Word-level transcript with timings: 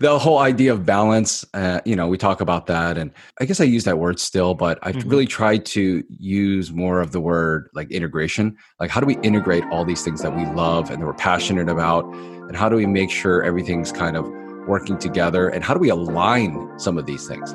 the 0.00 0.18
whole 0.18 0.38
idea 0.38 0.72
of 0.72 0.86
balance, 0.86 1.44
uh, 1.52 1.80
you 1.84 1.94
know, 1.94 2.08
we 2.08 2.16
talk 2.16 2.40
about 2.40 2.66
that. 2.66 2.96
And 2.96 3.12
I 3.38 3.44
guess 3.44 3.60
I 3.60 3.64
use 3.64 3.84
that 3.84 3.98
word 3.98 4.18
still, 4.18 4.54
but 4.54 4.78
I've 4.82 4.96
mm-hmm. 4.96 5.08
really 5.10 5.26
tried 5.26 5.66
to 5.66 6.02
use 6.08 6.72
more 6.72 7.00
of 7.00 7.12
the 7.12 7.20
word 7.20 7.68
like 7.74 7.90
integration. 7.90 8.56
Like, 8.80 8.90
how 8.90 9.00
do 9.00 9.06
we 9.06 9.18
integrate 9.18 9.62
all 9.70 9.84
these 9.84 10.02
things 10.02 10.22
that 10.22 10.34
we 10.34 10.46
love 10.46 10.90
and 10.90 11.02
that 11.02 11.06
we're 11.06 11.12
passionate 11.12 11.68
about? 11.68 12.06
And 12.14 12.56
how 12.56 12.70
do 12.70 12.76
we 12.76 12.86
make 12.86 13.10
sure 13.10 13.42
everything's 13.42 13.92
kind 13.92 14.16
of 14.16 14.26
working 14.66 14.96
together? 14.96 15.50
And 15.50 15.62
how 15.62 15.74
do 15.74 15.80
we 15.80 15.90
align 15.90 16.78
some 16.78 16.96
of 16.96 17.04
these 17.04 17.28
things? 17.28 17.52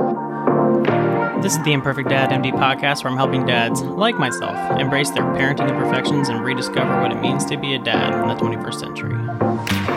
This 1.41 1.57
is 1.57 1.63
the 1.63 1.73
Imperfect 1.73 2.09
Dad 2.09 2.29
MD 2.29 2.51
podcast 2.51 3.03
where 3.03 3.11
I'm 3.11 3.17
helping 3.17 3.47
dads, 3.47 3.81
like 3.81 4.19
myself, 4.19 4.79
embrace 4.79 5.09
their 5.09 5.23
parenting 5.23 5.69
imperfections 5.69 6.29
and 6.29 6.45
rediscover 6.45 7.01
what 7.01 7.11
it 7.11 7.19
means 7.21 7.43
to 7.45 7.57
be 7.57 7.73
a 7.73 7.79
dad 7.79 8.13
in 8.13 8.27
the 8.27 8.35
21st 8.35 8.79
century. 8.79 9.94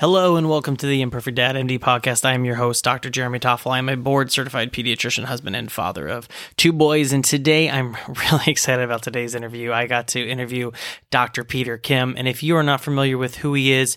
Hello 0.00 0.36
and 0.36 0.48
welcome 0.48 0.76
to 0.76 0.86
the 0.86 1.02
Imperfect 1.02 1.34
Dad 1.34 1.56
MD 1.56 1.76
podcast. 1.76 2.24
I 2.24 2.32
am 2.32 2.44
your 2.44 2.54
host, 2.54 2.84
Dr. 2.84 3.10
Jeremy 3.10 3.40
Toffel. 3.40 3.72
I 3.72 3.78
am 3.78 3.88
a 3.88 3.96
board 3.96 4.30
certified 4.30 4.72
pediatrician, 4.72 5.24
husband, 5.24 5.56
and 5.56 5.72
father 5.72 6.06
of 6.06 6.28
two 6.56 6.72
boys. 6.72 7.12
And 7.12 7.24
today 7.24 7.68
I'm 7.68 7.96
really 8.30 8.44
excited 8.46 8.84
about 8.84 9.02
today's 9.02 9.34
interview. 9.34 9.72
I 9.72 9.88
got 9.88 10.06
to 10.08 10.24
interview 10.24 10.70
Dr. 11.10 11.42
Peter 11.42 11.78
Kim. 11.78 12.14
And 12.16 12.28
if 12.28 12.44
you 12.44 12.54
are 12.54 12.62
not 12.62 12.80
familiar 12.80 13.18
with 13.18 13.38
who 13.38 13.54
he 13.54 13.72
is, 13.72 13.96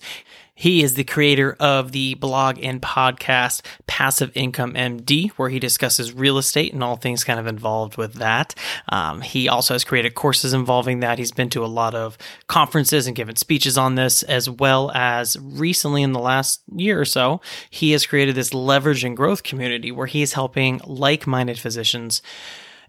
he 0.61 0.83
is 0.83 0.93
the 0.93 1.03
creator 1.03 1.57
of 1.59 1.91
the 1.91 2.13
blog 2.13 2.59
and 2.61 2.79
podcast 2.79 3.63
Passive 3.87 4.31
Income 4.35 4.75
MD, 4.75 5.31
where 5.31 5.49
he 5.49 5.57
discusses 5.57 6.13
real 6.13 6.37
estate 6.37 6.71
and 6.71 6.83
all 6.83 6.97
things 6.97 7.23
kind 7.23 7.39
of 7.39 7.47
involved 7.47 7.97
with 7.97 8.13
that. 8.15 8.53
Um, 8.89 9.21
he 9.21 9.49
also 9.49 9.73
has 9.73 9.83
created 9.83 10.13
courses 10.13 10.53
involving 10.53 10.99
that. 10.99 11.17
He's 11.17 11.31
been 11.31 11.49
to 11.49 11.65
a 11.65 11.65
lot 11.65 11.95
of 11.95 12.15
conferences 12.45 13.07
and 13.07 13.15
given 13.15 13.37
speeches 13.37 13.75
on 13.75 13.95
this, 13.95 14.21
as 14.21 14.51
well 14.51 14.91
as 14.93 15.35
recently 15.41 16.03
in 16.03 16.11
the 16.11 16.19
last 16.19 16.61
year 16.75 17.01
or 17.01 17.05
so, 17.05 17.41
he 17.71 17.93
has 17.93 18.05
created 18.05 18.35
this 18.35 18.53
leverage 18.53 19.03
and 19.03 19.17
growth 19.17 19.41
community 19.41 19.91
where 19.91 20.05
he 20.05 20.21
is 20.21 20.33
helping 20.33 20.79
like 20.85 21.25
minded 21.25 21.57
physicians 21.57 22.21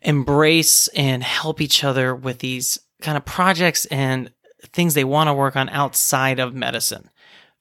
embrace 0.02 0.88
and 0.88 1.22
help 1.22 1.58
each 1.58 1.82
other 1.82 2.14
with 2.14 2.40
these 2.40 2.78
kind 3.00 3.16
of 3.16 3.24
projects 3.24 3.86
and 3.86 4.30
things 4.74 4.92
they 4.92 5.04
want 5.04 5.28
to 5.28 5.34
work 5.34 5.56
on 5.56 5.70
outside 5.70 6.38
of 6.38 6.54
medicine. 6.54 7.08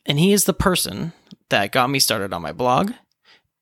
And 0.06 0.20
he 0.20 0.34
is 0.34 0.46
the 0.46 0.54
person 0.54 1.14
that 1.50 1.72
got 1.72 1.90
me 1.90 2.00
started 2.00 2.34
on 2.34 2.42
my 2.42 2.52
blog 2.52 2.92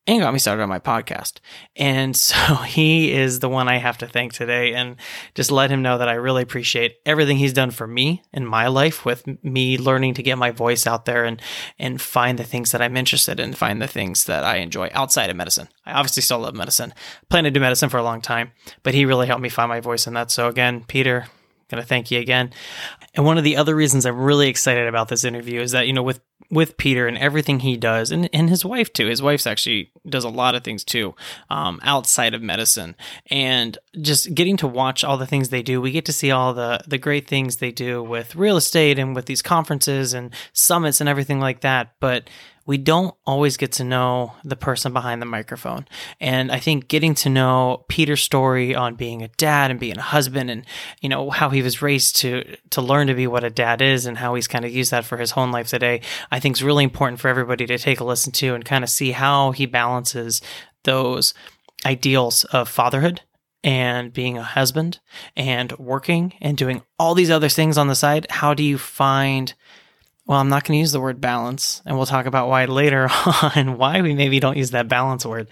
and 0.09 0.21
got 0.21 0.33
me 0.33 0.39
started 0.39 0.63
on 0.63 0.69
my 0.69 0.79
podcast. 0.79 1.39
And 1.75 2.15
so 2.17 2.35
he 2.55 3.11
is 3.11 3.39
the 3.39 3.49
one 3.49 3.67
I 3.67 3.77
have 3.77 3.97
to 3.99 4.07
thank 4.07 4.33
today 4.33 4.73
and 4.73 4.95
just 5.35 5.51
let 5.51 5.69
him 5.69 5.81
know 5.81 5.97
that 5.97 6.09
I 6.09 6.13
really 6.13 6.41
appreciate 6.41 6.95
everything 7.05 7.37
he's 7.37 7.53
done 7.53 7.71
for 7.71 7.85
me 7.85 8.23
in 8.33 8.45
my 8.45 8.67
life 8.67 9.05
with 9.05 9.23
me 9.43 9.77
learning 9.77 10.15
to 10.15 10.23
get 10.23 10.37
my 10.37 10.51
voice 10.51 10.87
out 10.87 11.05
there 11.05 11.25
and 11.25 11.41
and 11.77 12.01
find 12.01 12.39
the 12.39 12.43
things 12.43 12.71
that 12.71 12.81
I'm 12.81 12.97
interested 12.97 13.39
in, 13.39 13.53
find 13.53 13.81
the 13.81 13.87
things 13.87 14.25
that 14.25 14.43
I 14.43 14.57
enjoy 14.57 14.89
outside 14.93 15.29
of 15.29 15.35
medicine. 15.35 15.69
I 15.85 15.93
obviously 15.93 16.23
still 16.23 16.39
love 16.39 16.55
medicine. 16.55 16.93
Plan 17.29 17.43
to 17.43 17.51
do 17.51 17.59
medicine 17.59 17.89
for 17.89 17.97
a 17.97 18.03
long 18.03 18.21
time, 18.21 18.51
but 18.83 18.93
he 18.93 19.05
really 19.05 19.27
helped 19.27 19.43
me 19.43 19.49
find 19.49 19.69
my 19.69 19.79
voice 19.79 20.07
in 20.07 20.13
that. 20.15 20.31
So 20.31 20.47
again, 20.47 20.83
Peter, 20.87 21.27
to 21.77 21.87
thank 21.87 22.11
you 22.11 22.19
again. 22.19 22.51
And 23.13 23.25
one 23.25 23.37
of 23.37 23.43
the 23.43 23.57
other 23.57 23.75
reasons 23.75 24.05
I'm 24.05 24.17
really 24.17 24.49
excited 24.49 24.87
about 24.87 25.07
this 25.07 25.23
interview 25.23 25.61
is 25.61 25.71
that, 25.71 25.87
you 25.87 25.93
know, 25.93 26.03
with 26.03 26.21
with 26.51 26.77
Peter 26.77 27.07
and 27.07 27.17
everything 27.17 27.59
he 27.59 27.77
does, 27.77 28.11
and, 28.11 28.27
and 28.33 28.49
his 28.49 28.65
wife 28.65 28.91
too. 28.91 29.07
His 29.07 29.21
wife's 29.21 29.45
actually 29.45 29.91
does 30.07 30.23
a 30.23 30.29
lot 30.29 30.55
of 30.55 30.63
things 30.63 30.83
too, 30.83 31.13
um, 31.49 31.79
outside 31.83 32.33
of 32.33 32.41
medicine. 32.41 32.95
And 33.29 33.77
just 34.01 34.33
getting 34.33 34.57
to 34.57 34.67
watch 34.67 35.03
all 35.03 35.17
the 35.17 35.27
things 35.27 35.49
they 35.49 35.61
do, 35.61 35.79
we 35.79 35.91
get 35.91 36.05
to 36.05 36.13
see 36.13 36.31
all 36.31 36.53
the 36.53 36.81
the 36.87 36.97
great 36.97 37.27
things 37.27 37.57
they 37.57 37.71
do 37.71 38.01
with 38.01 38.35
real 38.35 38.57
estate 38.57 38.97
and 38.97 39.15
with 39.15 39.27
these 39.27 39.41
conferences 39.41 40.13
and 40.13 40.33
summits 40.53 40.99
and 40.99 41.09
everything 41.09 41.39
like 41.39 41.61
that. 41.61 41.93
But 41.99 42.29
we 42.65 42.77
don't 42.77 43.15
always 43.25 43.57
get 43.57 43.71
to 43.73 43.83
know 43.83 44.33
the 44.43 44.55
person 44.55 44.93
behind 44.93 45.21
the 45.21 45.25
microphone. 45.25 45.87
And 46.19 46.51
I 46.51 46.59
think 46.59 46.87
getting 46.87 47.15
to 47.15 47.29
know 47.29 47.85
Peter's 47.87 48.21
story 48.21 48.75
on 48.75 48.95
being 48.95 49.23
a 49.23 49.27
dad 49.29 49.71
and 49.71 49.79
being 49.79 49.97
a 49.97 50.01
husband 50.01 50.49
and, 50.49 50.65
you 51.01 51.09
know, 51.09 51.29
how 51.29 51.49
he 51.49 51.61
was 51.61 51.81
raised 51.81 52.17
to, 52.17 52.57
to 52.71 52.81
learn 52.81 53.07
to 53.07 53.13
be 53.13 53.27
what 53.27 53.43
a 53.43 53.49
dad 53.49 53.81
is 53.81 54.05
and 54.05 54.17
how 54.17 54.35
he's 54.35 54.47
kind 54.47 54.65
of 54.65 54.71
used 54.71 54.91
that 54.91 55.05
for 55.05 55.17
his 55.17 55.33
own 55.33 55.51
life 55.51 55.67
today, 55.67 56.01
I 56.31 56.39
think 56.39 56.57
is 56.57 56.63
really 56.63 56.83
important 56.83 57.19
for 57.19 57.27
everybody 57.27 57.65
to 57.65 57.77
take 57.77 57.99
a 57.99 58.03
listen 58.03 58.31
to 58.33 58.53
and 58.53 58.63
kind 58.63 58.83
of 58.83 58.89
see 58.89 59.11
how 59.11 59.51
he 59.51 59.65
balances 59.65 60.41
those 60.83 61.33
ideals 61.85 62.43
of 62.45 62.69
fatherhood 62.69 63.21
and 63.63 64.13
being 64.13 64.37
a 64.37 64.43
husband 64.43 64.99
and 65.35 65.71
working 65.73 66.33
and 66.39 66.57
doing 66.57 66.81
all 66.97 67.13
these 67.15 67.31
other 67.31 67.49
things 67.49 67.77
on 67.77 67.87
the 67.87 67.95
side. 67.95 68.27
How 68.29 68.53
do 68.53 68.63
you 68.63 68.77
find 68.77 69.53
well, 70.29 70.37
I'm 70.37 70.47
not 70.49 70.63
going 70.63 70.75
to 70.75 70.79
use 70.79 70.91
the 70.91 71.01
word 71.01 71.19
balance, 71.19 71.81
and 71.87 71.97
we'll 71.97 72.05
talk 72.05 72.27
about 72.27 72.49
why 72.49 72.65
later 72.65 73.09
on, 73.55 73.79
why 73.79 74.03
we 74.03 74.13
maybe 74.13 74.39
don't 74.39 74.57
use 74.57 74.69
that 74.71 74.87
balance 74.87 75.25
word. 75.25 75.47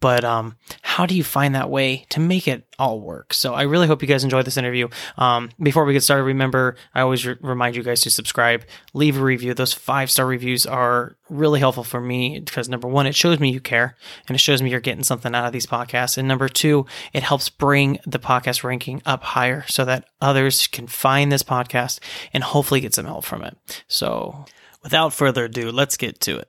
But 0.00 0.24
um, 0.24 0.56
how 0.82 1.06
do 1.06 1.16
you 1.16 1.24
find 1.24 1.54
that 1.54 1.70
way 1.70 2.06
to 2.10 2.20
make 2.20 2.46
it 2.46 2.64
all 2.78 3.00
work? 3.00 3.34
So 3.34 3.54
I 3.54 3.62
really 3.62 3.88
hope 3.88 4.00
you 4.00 4.06
guys 4.08 4.22
enjoyed 4.22 4.44
this 4.44 4.56
interview. 4.56 4.88
Um, 5.16 5.50
before 5.60 5.84
we 5.84 5.92
get 5.92 6.04
started, 6.04 6.22
remember 6.22 6.76
I 6.94 7.00
always 7.00 7.26
re- 7.26 7.36
remind 7.40 7.74
you 7.74 7.82
guys 7.82 8.02
to 8.02 8.10
subscribe, 8.10 8.64
leave 8.94 9.16
a 9.16 9.22
review. 9.22 9.54
Those 9.54 9.72
five 9.72 10.10
star 10.10 10.26
reviews 10.26 10.66
are 10.66 11.16
really 11.28 11.58
helpful 11.58 11.82
for 11.82 12.00
me 12.00 12.38
because 12.38 12.68
number 12.68 12.86
one, 12.86 13.06
it 13.06 13.14
shows 13.16 13.40
me 13.40 13.50
you 13.50 13.60
care, 13.60 13.96
and 14.28 14.36
it 14.36 14.40
shows 14.40 14.62
me 14.62 14.70
you're 14.70 14.80
getting 14.80 15.04
something 15.04 15.34
out 15.34 15.46
of 15.46 15.52
these 15.52 15.66
podcasts. 15.66 16.16
And 16.16 16.28
number 16.28 16.48
two, 16.48 16.86
it 17.12 17.24
helps 17.24 17.48
bring 17.48 17.98
the 18.06 18.20
podcast 18.20 18.62
ranking 18.62 19.02
up 19.04 19.22
higher 19.22 19.64
so 19.68 19.84
that 19.84 20.04
others 20.20 20.68
can 20.68 20.86
find 20.86 21.32
this 21.32 21.42
podcast 21.42 21.98
and 22.32 22.44
hopefully 22.44 22.80
get 22.80 22.94
some 22.94 23.06
help 23.06 23.24
from 23.24 23.42
it. 23.42 23.56
So 23.88 24.44
without 24.82 25.12
further 25.12 25.46
ado, 25.46 25.72
let's 25.72 25.96
get 25.96 26.20
to 26.20 26.38
it. 26.38 26.48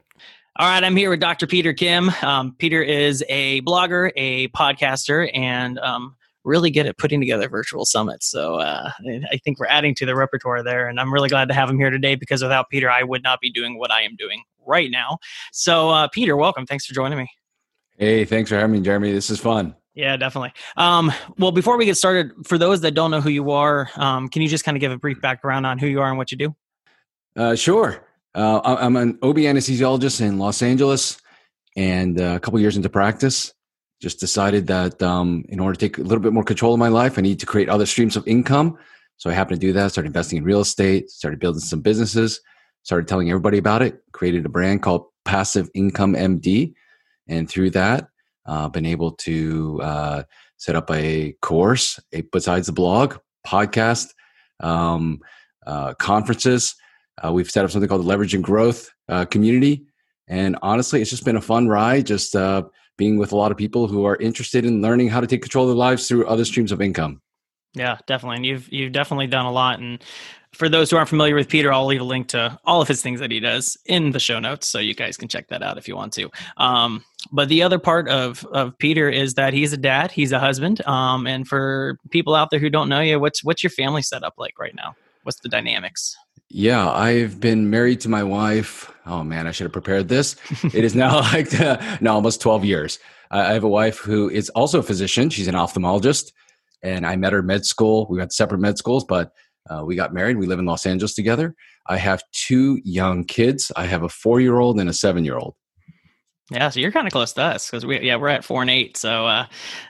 All 0.60 0.68
right, 0.68 0.84
I'm 0.84 0.98
here 0.98 1.10
with 1.10 1.22
Dr. 1.22 1.48
Peter 1.48 1.72
Kim. 1.72 2.12
Um, 2.22 2.54
Peter 2.60 2.84
is 2.84 3.24
a 3.30 3.62
blogger, 3.62 4.12
a 4.18 4.50
podcaster, 4.50 5.32
and 5.34 5.80
um, 5.80 6.18
really 6.44 6.70
good 6.70 6.86
at 6.86 6.98
putting 6.98 7.22
together 7.22 7.48
virtual 7.48 7.86
summits. 7.86 8.30
So 8.30 8.56
uh, 8.56 8.92
I 9.32 9.38
think 9.38 9.58
we're 9.58 9.68
adding 9.68 9.96
to 9.96 10.06
the 10.06 10.18
repertoire 10.18 10.62
there, 10.62 10.90
and 10.90 11.00
I'm 11.00 11.14
really 11.14 11.30
glad 11.30 11.48
to 11.48 11.54
have 11.54 11.70
him 11.70 11.80
here 11.80 11.90
today 11.90 12.16
because 12.16 12.44
without 12.44 12.70
Peter, 12.70 12.92
I 12.92 13.04
would 13.04 13.24
not 13.24 13.40
be 13.40 13.50
doing 13.50 13.80
what 13.80 13.90
I 13.90 14.02
am 14.02 14.18
doing 14.18 14.44
right 14.68 14.92
now. 14.92 15.20
So, 15.54 15.92
uh, 15.92 16.10
Peter, 16.10 16.36
welcome. 16.36 16.66
Thanks 16.66 16.86
for 16.86 16.94
joining 16.94 17.20
me. 17.20 17.32
Hey, 17.98 18.26
thanks 18.26 18.50
for 18.50 18.58
having 18.58 18.74
me, 18.74 18.82
Jeremy. 18.82 19.14
This 19.14 19.30
is 19.30 19.40
fun. 19.40 19.74
Yeah, 19.94 20.18
definitely. 20.18 20.52
Um, 20.76 21.10
well, 21.38 21.54
before 21.54 21.78
we 21.78 21.86
get 21.86 21.96
started, 21.96 22.34
for 22.46 22.58
those 22.58 22.82
that 22.82 22.92
don't 22.92 23.12
know 23.12 23.22
who 23.22 23.30
you 23.30 23.52
are, 23.52 23.90
um, 23.96 24.28
can 24.28 24.42
you 24.42 24.50
just 24.50 24.66
kind 24.66 24.76
of 24.76 24.82
give 24.82 24.92
a 24.92 24.98
brief 24.98 25.22
background 25.22 25.66
on 25.66 25.80
who 25.80 25.88
you 25.88 26.02
are 26.02 26.10
and 26.10 26.18
what 26.18 26.34
you 26.34 26.38
do? 26.38 26.54
Uh, 27.38 27.56
sure. 27.56 28.04
Uh, 28.36 28.62
I'm 28.64 28.96
an 28.96 29.18
OB 29.24 29.38
anesthesiologist 29.38 30.22
in 30.22 30.38
Los 30.38 30.62
Angeles, 30.62 31.20
and 31.76 32.20
uh, 32.20 32.36
a 32.36 32.40
couple 32.40 32.60
years 32.60 32.78
into 32.78 32.90
practice, 32.90 33.54
just 34.02 34.20
decided 34.20 34.68
that 34.68 35.02
um, 35.02 35.44
in 35.50 35.60
order 35.60 35.74
to 35.74 35.80
take 35.80 35.98
a 35.98 36.02
little 36.02 36.20
bit 36.20 36.32
more 36.32 36.44
control 36.44 36.74
of 36.74 36.80
my 36.80 36.90
life, 36.90 37.18
I 37.18 37.22
need 37.22 37.40
to 37.40 37.46
create 37.46 37.70
other 37.70 37.86
streams 37.86 38.16
of 38.16 38.28
income. 38.28 38.78
So 39.18 39.30
I 39.30 39.34
happened 39.34 39.60
to 39.60 39.68
do 39.68 39.74
that. 39.74 39.92
Started 39.92 40.10
investing 40.10 40.38
in 40.38 40.44
real 40.44 40.62
estate, 40.62 41.10
started 41.10 41.40
building 41.40 41.60
some 41.60 41.82
businesses, 41.82 42.40
started 42.84 43.08
telling 43.08 43.30
everybody 43.30 43.58
about 43.58 43.82
it. 43.82 44.00
Created 44.14 44.46
a 44.46 44.50
brand 44.50 44.84
called 44.84 45.08
Passive 45.26 45.70
Income 45.74 46.14
MD, 46.14 46.74
and 47.28 47.50
through 47.50 47.72
that, 47.72 48.10
uh, 48.46 48.70
been 48.70 48.86
able 48.86 49.12
to 49.12 49.82
uh, 49.82 50.24
set 50.58 50.76
up 50.76 50.90
a 50.92 51.34
course 51.42 52.00
a, 52.14 52.22
besides 52.22 52.68
the 52.68 52.74
blog, 52.74 53.18
podcast, 53.46 54.14
um, 54.60 55.20
uh, 55.66 55.94
conferences 55.96 56.76
uh, 57.26 57.32
we've 57.32 57.50
set 57.50 57.66
up 57.66 57.72
something 57.72 57.88
called 57.88 58.02
the 58.02 58.08
Leverage 58.08 58.34
and 58.34 58.44
Growth 58.44 58.90
uh, 59.08 59.26
community. 59.26 59.86
And 60.28 60.58
honestly, 60.62 61.02
it's 61.02 61.10
just 61.10 61.26
been 61.26 61.36
a 61.36 61.42
fun 61.42 61.68
ride, 61.68 62.06
just 62.06 62.36
uh, 62.36 62.64
being 62.98 63.18
with 63.18 63.32
a 63.32 63.36
lot 63.36 63.52
of 63.52 63.58
people 63.58 63.88
who 63.88 64.06
are 64.06 64.16
interested 64.18 64.66
in 64.66 64.82
learning 64.82 65.10
how 65.10 65.22
to 65.22 65.28
take 65.28 65.42
control 65.42 65.66
of 65.66 65.70
their 65.70 65.78
lives 65.78 66.08
through 66.08 66.28
other 66.28 66.46
streams 66.46 66.72
of 66.72 66.82
income. 66.82 67.22
Yeah, 67.74 67.98
definitely. 68.08 68.38
And 68.38 68.46
you've 68.46 68.72
you've 68.72 68.92
definitely 68.92 69.28
done 69.28 69.46
a 69.46 69.52
lot. 69.52 69.80
And 69.80 70.04
for 70.54 70.70
those 70.70 70.90
who 70.90 70.98
aren't 70.98 71.10
familiar 71.10 71.36
with 71.36 71.48
Peter, 71.48 71.72
I'll 71.72 71.86
leave 71.86 72.02
a 72.02 72.06
link 72.06 72.28
to 72.30 72.60
all 72.66 72.82
of 72.82 72.88
his 72.88 73.02
things 73.02 73.20
that 73.20 73.30
he 73.30 73.40
does 73.40 73.78
in 73.86 74.12
the 74.12 74.20
show 74.20 74.40
notes, 74.40 74.68
so 74.68 74.80
you 74.80 74.96
guys 74.96 75.18
can 75.18 75.28
check 75.28 75.48
that 75.50 75.62
out 75.62 75.78
if 75.78 75.88
you 75.88 75.96
want 75.96 76.12
to. 76.14 76.30
Um, 76.58 77.04
but 77.32 77.48
the 77.50 77.62
other 77.62 77.78
part 77.78 78.10
of 78.10 78.44
of 78.46 78.78
Peter 78.80 79.10
is 79.10 79.36
that 79.36 79.54
he's 79.54 79.74
a 79.74 79.78
dad, 79.78 80.12
he's 80.12 80.32
a 80.32 80.40
husband. 80.40 80.86
Um, 80.88 81.28
and 81.28 81.48
for 81.48 81.98
people 82.10 82.36
out 82.36 82.50
there 82.50 82.60
who 82.60 82.70
don't 82.70 82.90
know 82.90 83.02
you, 83.02 83.20
what's 83.20 83.44
what's 83.44 83.64
your 83.64 83.72
family 83.72 84.02
setup 84.02 84.34
like 84.38 84.58
right 84.60 84.76
now? 84.76 84.96
What's 85.24 85.40
the 85.42 85.50
dynamics? 85.50 86.16
Yeah, 86.50 86.90
I've 86.90 87.40
been 87.40 87.70
married 87.70 88.02
to 88.02 88.10
my 88.10 88.24
wife. 88.24 88.92
Oh 89.06 89.24
man, 89.24 89.46
I 89.46 89.52
should 89.52 89.66
have 89.66 89.74
prepared 89.74 90.08
this. 90.08 90.36
it 90.64 90.84
is 90.84 90.96
now 90.96 91.20
like 91.34 91.60
uh, 91.60 91.80
no, 92.02 92.14
almost 92.14 92.42
twelve 92.42 92.66
years. 92.66 93.00
I 93.32 93.54
have 93.54 93.64
a 93.64 93.70
wife 93.70 94.00
who 94.00 94.30
is 94.30 94.50
also 94.50 94.80
a 94.80 94.84
physician. 94.84 95.30
She's 95.30 95.48
an 95.48 95.54
ophthalmologist, 95.54 96.32
and 96.82 97.06
I 97.06 97.16
met 97.16 97.34
her 97.34 97.44
med 97.44 97.66
school. 97.66 98.08
We 98.10 98.18
got 98.18 98.34
separate 98.34 98.60
med 98.60 98.80
schools, 98.80 99.06
but 99.06 99.32
uh, 99.70 99.84
we 99.86 99.96
got 99.96 100.14
married. 100.14 100.38
We 100.38 100.48
live 100.48 100.58
in 100.58 100.66
Los 100.66 100.88
Angeles 100.88 101.14
together. 101.14 101.56
I 101.88 101.98
have 101.98 102.24
two 102.32 102.80
young 102.84 103.24
kids. 103.26 103.72
I 103.76 103.86
have 103.86 104.02
a 104.02 104.10
four-year-old 104.10 104.80
and 104.80 104.90
a 104.90 104.94
seven-year-old. 104.94 105.56
Yeah, 106.52 106.70
so 106.70 106.80
you're 106.80 106.92
kind 106.92 107.06
of 107.06 107.14
close 107.14 107.34
to 107.34 107.44
us 107.44 107.70
because 107.70 107.86
we, 107.86 108.00
yeah, 108.02 108.16
we're 108.16 108.30
at 108.30 108.44
four 108.44 108.62
and 108.62 108.72
eight. 108.72 108.98
So 108.98 109.28
uh, 109.28 109.46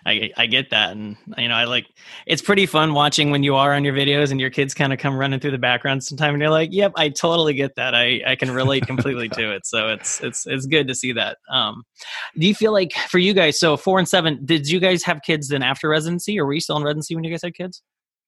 I, 0.05 0.31
I 0.35 0.45
get 0.45 0.71
that, 0.71 0.91
and 0.91 1.15
you 1.37 1.47
know, 1.47 1.55
I 1.55 1.63
like 1.63 1.87
it's 2.27 2.41
pretty 2.41 2.65
fun 2.65 2.93
watching 2.93 3.31
when 3.31 3.43
you 3.43 3.55
are 3.55 3.73
on 3.73 3.85
your 3.85 3.93
videos 3.93 4.31
and 4.31 4.41
your 4.41 4.49
kids 4.49 4.73
kind 4.73 4.91
of 4.91 4.99
come 4.99 5.15
running 5.15 5.39
through 5.39 5.51
the 5.51 5.57
background 5.57 6.03
sometime, 6.03 6.33
and 6.33 6.41
you're 6.41 6.51
like, 6.51 6.73
"Yep, 6.73 6.93
I 6.97 7.09
totally 7.09 7.53
get 7.53 7.75
that. 7.75 7.95
I, 7.95 8.21
I 8.27 8.35
can 8.35 8.51
relate 8.51 8.85
completely 8.85 9.29
to 9.33 9.53
it." 9.55 9.65
So 9.65 9.87
it's 9.87 10.21
it's 10.21 10.45
it's 10.45 10.65
good 10.65 10.89
to 10.89 10.95
see 10.95 11.13
that. 11.13 11.37
Um, 11.49 11.83
do 12.37 12.45
you 12.45 12.53
feel 12.53 12.73
like 12.73 12.91
for 12.93 13.19
you 13.19 13.33
guys, 13.33 13.57
so 13.57 13.77
four 13.77 13.97
and 13.97 14.07
seven, 14.07 14.43
did 14.43 14.69
you 14.69 14.81
guys 14.81 15.01
have 15.03 15.21
kids 15.21 15.47
then 15.47 15.63
after 15.63 15.87
residency, 15.87 16.37
or 16.37 16.45
were 16.45 16.53
you 16.53 16.61
still 16.61 16.75
in 16.75 16.83
residency 16.83 17.15
when 17.15 17.23
you 17.23 17.31
guys 17.31 17.41
had 17.41 17.55
kids? 17.55 17.81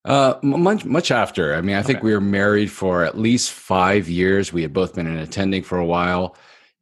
Uh, 0.05 0.35
much 0.41 0.85
much 0.85 1.11
after. 1.11 1.53
I 1.53 1.59
mean, 1.59 1.75
I 1.75 1.83
think 1.83 1.97
okay. 1.97 2.05
we 2.05 2.13
were 2.13 2.21
married 2.21 2.71
for 2.71 3.03
at 3.03 3.17
least 3.17 3.51
five 3.51 4.07
years. 4.07 4.53
We 4.53 4.61
had 4.61 4.71
both 4.71 4.95
been 4.95 5.05
in 5.05 5.17
attending 5.17 5.63
for 5.63 5.77
a 5.77 5.85
while. 5.85 6.37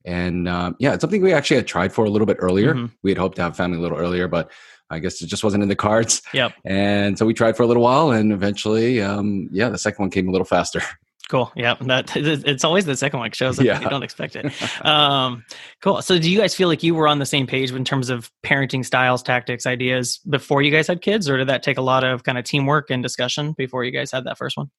And 0.09 0.50
um, 0.50 0.75
yeah, 0.79 0.94
it's 0.94 1.01
something 1.01 1.21
we 1.21 1.33
actually 1.33 1.57
had 1.57 1.67
tried 1.67 1.94
for 1.94 2.03
a 2.03 2.09
little 2.09 2.25
bit 2.25 2.38
earlier. 2.39 2.73
Mm-hmm. 2.73 2.88
We 3.03 3.11
had 3.11 3.19
hoped 3.19 3.35
to 3.35 3.44
have 3.44 3.56
family 3.56 3.77
a 3.77 3.81
little 3.81 3.97
earlier, 3.97 4.27
but 4.27 4.51
I 4.89 4.97
guess 4.97 5.21
it 5.21 5.27
just 5.27 5.44
wasn't 5.44 5.61
in 5.61 5.69
the 5.69 5.75
cards. 5.75 6.23
Yep. 6.33 6.53
And 6.65 7.17
so 7.17 7.27
we 7.27 7.35
tried 7.35 7.56
for 7.56 7.61
a 7.61 7.67
little 7.67 7.83
while, 7.83 8.09
and 8.09 8.33
eventually, 8.33 9.03
um, 9.03 9.47
yeah, 9.51 9.69
the 9.69 9.77
second 9.77 10.01
one 10.01 10.09
came 10.09 10.27
a 10.27 10.31
little 10.31 10.45
faster. 10.45 10.81
Cool. 11.29 11.51
Yeah, 11.56 11.75
that 11.81 12.11
it's 12.17 12.63
always 12.63 12.85
the 12.85 12.97
second 12.97 13.19
one 13.19 13.29
that 13.29 13.35
shows 13.35 13.59
up. 13.59 13.65
Yeah. 13.65 13.79
You 13.79 13.89
don't 13.89 14.01
expect 14.01 14.35
it. 14.35 14.51
Um, 14.85 15.44
cool. 15.81 16.01
So, 16.01 16.17
do 16.17 16.31
you 16.31 16.39
guys 16.39 16.55
feel 16.55 16.67
like 16.69 16.81
you 16.81 16.95
were 16.95 17.07
on 17.07 17.19
the 17.19 17.25
same 17.25 17.45
page 17.45 17.71
in 17.71 17.85
terms 17.85 18.09
of 18.09 18.31
parenting 18.44 18.83
styles, 18.83 19.21
tactics, 19.21 19.67
ideas 19.67 20.19
before 20.27 20.63
you 20.63 20.71
guys 20.71 20.88
had 20.88 21.01
kids, 21.01 21.29
or 21.29 21.38
did 21.38 21.50
that 21.50 21.62
take 21.62 21.77
a 21.77 21.81
lot 21.81 22.03
of 22.03 22.23
kind 22.23 22.39
of 22.39 22.45
teamwork 22.45 22.89
and 22.89 23.03
discussion 23.03 23.53
before 23.57 23.83
you 23.83 23.91
guys 23.91 24.12
had 24.12 24.23
that 24.23 24.38
first 24.39 24.57
one? 24.57 24.71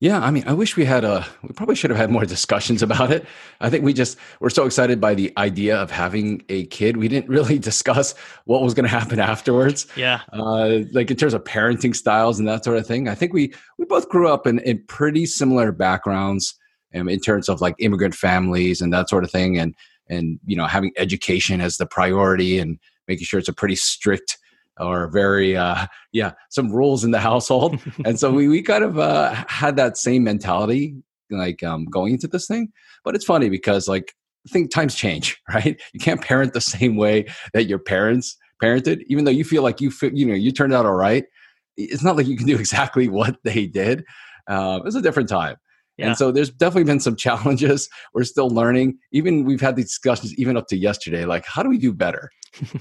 Yeah, 0.00 0.20
I 0.20 0.30
mean, 0.30 0.44
I 0.46 0.52
wish 0.52 0.76
we 0.76 0.84
had 0.84 1.02
a. 1.02 1.26
We 1.42 1.48
probably 1.48 1.74
should 1.74 1.90
have 1.90 1.98
had 1.98 2.10
more 2.10 2.24
discussions 2.24 2.82
about 2.82 3.10
it. 3.10 3.26
I 3.60 3.68
think 3.68 3.84
we 3.84 3.92
just 3.92 4.16
were 4.38 4.50
so 4.50 4.64
excited 4.64 5.00
by 5.00 5.14
the 5.14 5.32
idea 5.36 5.76
of 5.76 5.90
having 5.90 6.42
a 6.48 6.66
kid. 6.66 6.96
We 6.96 7.08
didn't 7.08 7.28
really 7.28 7.58
discuss 7.70 8.14
what 8.44 8.62
was 8.62 8.74
going 8.74 8.84
to 8.84 8.90
happen 8.90 9.18
afterwards. 9.18 9.88
Yeah, 9.96 10.20
uh, 10.32 10.80
like 10.92 11.10
in 11.10 11.16
terms 11.16 11.34
of 11.34 11.42
parenting 11.42 11.96
styles 11.96 12.38
and 12.38 12.46
that 12.46 12.64
sort 12.64 12.76
of 12.76 12.86
thing. 12.86 13.08
I 13.08 13.16
think 13.16 13.32
we 13.32 13.52
we 13.76 13.86
both 13.86 14.08
grew 14.08 14.28
up 14.28 14.46
in, 14.46 14.60
in 14.60 14.84
pretty 14.86 15.26
similar 15.26 15.72
backgrounds, 15.72 16.54
um, 16.94 17.08
in 17.08 17.18
terms 17.18 17.48
of 17.48 17.60
like 17.60 17.74
immigrant 17.80 18.14
families 18.14 18.80
and 18.80 18.92
that 18.92 19.08
sort 19.08 19.24
of 19.24 19.32
thing, 19.32 19.58
and 19.58 19.74
and 20.08 20.38
you 20.46 20.56
know 20.56 20.66
having 20.66 20.92
education 20.96 21.60
as 21.60 21.76
the 21.76 21.86
priority 21.86 22.60
and 22.60 22.78
making 23.08 23.24
sure 23.24 23.40
it's 23.40 23.48
a 23.48 23.52
pretty 23.52 23.74
strict 23.76 24.38
or 24.80 25.08
very 25.08 25.56
uh, 25.56 25.86
yeah 26.12 26.32
some 26.50 26.70
rules 26.70 27.04
in 27.04 27.10
the 27.10 27.20
household. 27.20 27.80
And 28.04 28.18
so 28.18 28.30
we, 28.30 28.48
we 28.48 28.62
kind 28.62 28.84
of 28.84 28.98
uh, 28.98 29.34
had 29.48 29.76
that 29.76 29.96
same 29.96 30.24
mentality 30.24 30.94
like 31.30 31.62
um, 31.62 31.84
going 31.86 32.14
into 32.14 32.28
this 32.28 32.46
thing. 32.46 32.72
But 33.04 33.14
it's 33.14 33.24
funny 33.24 33.48
because 33.48 33.88
like 33.88 34.14
I 34.46 34.50
think 34.50 34.70
times 34.70 34.94
change 34.94 35.36
right? 35.52 35.80
You 35.92 36.00
can't 36.00 36.22
parent 36.22 36.52
the 36.52 36.60
same 36.60 36.96
way 36.96 37.26
that 37.52 37.64
your 37.64 37.78
parents 37.78 38.36
parented 38.62 39.02
even 39.08 39.24
though 39.24 39.30
you 39.30 39.44
feel 39.44 39.62
like 39.62 39.80
you 39.80 39.92
you 40.12 40.26
know 40.26 40.34
you 40.34 40.52
turned 40.52 40.74
out 40.74 40.86
all 40.86 40.94
right. 40.94 41.24
It's 41.76 42.02
not 42.02 42.16
like 42.16 42.26
you 42.26 42.36
can 42.36 42.46
do 42.46 42.56
exactly 42.58 43.08
what 43.08 43.36
they 43.44 43.66
did. 43.66 44.04
Uh, 44.46 44.80
it's 44.84 44.96
a 44.96 45.02
different 45.02 45.28
time 45.28 45.56
yeah. 45.98 46.06
And 46.06 46.16
so 46.16 46.30
there's 46.30 46.50
definitely 46.50 46.84
been 46.84 47.00
some 47.00 47.16
challenges. 47.26 47.88
We're 48.14 48.24
still 48.24 48.48
learning. 48.48 48.98
Even 49.12 49.44
we've 49.44 49.60
had 49.60 49.76
these 49.76 49.86
discussions 49.86 50.34
even 50.34 50.56
up 50.56 50.68
to 50.68 50.76
yesterday, 50.76 51.24
like 51.24 51.44
how 51.44 51.62
do 51.62 51.68
we 51.68 51.78
do 51.78 51.92
better? 51.92 52.30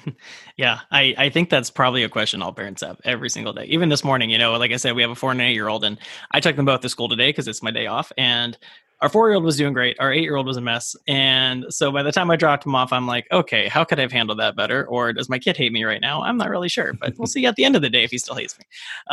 yeah, 0.58 0.80
I, 0.92 1.14
I 1.18 1.30
think 1.30 1.50
that's 1.50 1.69
probably 1.69 2.04
a 2.04 2.10
question 2.10 2.42
all 2.42 2.54
parents 2.54 2.81
have 2.81 2.98
every 3.04 3.30
single 3.30 3.54
day. 3.54 3.66
Even 3.66 3.90
this 3.90 4.04
morning, 4.04 4.30
you 4.30 4.38
know, 4.38 4.54
like 4.54 4.72
I 4.72 4.78
said, 4.78 4.96
we 4.96 5.02
have 5.02 5.12
a 5.12 5.16
four 5.16 5.31
and 5.31 5.42
eight 5.42 5.54
year 5.54 5.68
old, 5.68 5.84
and 5.84 5.98
I 6.31 6.40
took 6.40 6.56
them 6.56 6.66
both 6.66 6.81
to 6.81 6.90
school 6.90 7.10
today 7.10 7.30
because 7.30 7.48
it's 7.48 7.62
my 7.62 7.72
day 7.72 7.88
off. 7.88 8.12
And 8.18 8.58
our 9.02 9.10
four 9.10 9.28
year 9.28 9.36
old 9.36 9.44
was 9.44 9.58
doing 9.58 9.74
great. 9.74 9.98
Our 10.00 10.12
eight 10.12 10.24
year 10.24 10.36
old 10.36 10.48
was 10.48 10.58
a 10.58 10.62
mess. 10.62 10.96
And 11.08 11.66
so 11.70 11.92
by 11.92 12.04
the 12.04 12.12
time 12.12 12.31
I 12.31 12.36
dropped 12.36 12.66
him 12.66 12.75
off, 12.75 12.92
I'm 12.92 13.06
like, 13.06 13.28
okay, 13.31 13.68
how 13.68 13.84
could 13.84 14.00
I 14.00 14.04
have 14.04 14.12
handled 14.12 14.40
that 14.40 14.56
better? 14.56 14.88
Or 14.88 15.13
does 15.13 15.30
my 15.30 15.40
kid 15.40 15.58
hate 15.58 15.72
me 15.72 15.84
right 15.84 16.02
now? 16.02 16.24
I'm 16.24 16.38
not 16.38 16.50
really 16.50 16.70
sure, 16.70 16.94
but 16.94 17.13
we'll 17.18 17.28
see 17.28 17.46
at 17.46 17.56
the 17.56 17.66
end 17.66 17.75
of 17.75 17.81
the 17.81 17.90
day 17.90 18.04
if 18.04 18.12
he 18.12 18.18
still 18.18 18.36
hates 18.36 18.58
me. 18.58 18.66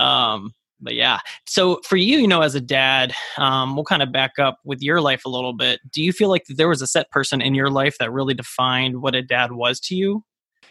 Um, 0.02 0.54
but 0.84 0.94
yeah 0.94 1.18
so 1.46 1.80
for 1.84 1.96
you 1.96 2.18
you 2.18 2.28
know 2.28 2.42
as 2.42 2.54
a 2.54 2.60
dad 2.60 3.12
um, 3.38 3.74
we'll 3.74 3.84
kind 3.84 4.02
of 4.02 4.12
back 4.12 4.38
up 4.38 4.58
with 4.64 4.80
your 4.82 5.00
life 5.00 5.24
a 5.24 5.28
little 5.28 5.52
bit 5.54 5.80
do 5.90 6.02
you 6.02 6.12
feel 6.12 6.28
like 6.28 6.44
there 6.48 6.68
was 6.68 6.82
a 6.82 6.86
set 6.86 7.10
person 7.10 7.40
in 7.40 7.54
your 7.54 7.70
life 7.70 7.96
that 7.98 8.12
really 8.12 8.34
defined 8.34 9.02
what 9.02 9.14
a 9.14 9.22
dad 9.22 9.52
was 9.52 9.80
to 9.80 9.96
you 9.96 10.22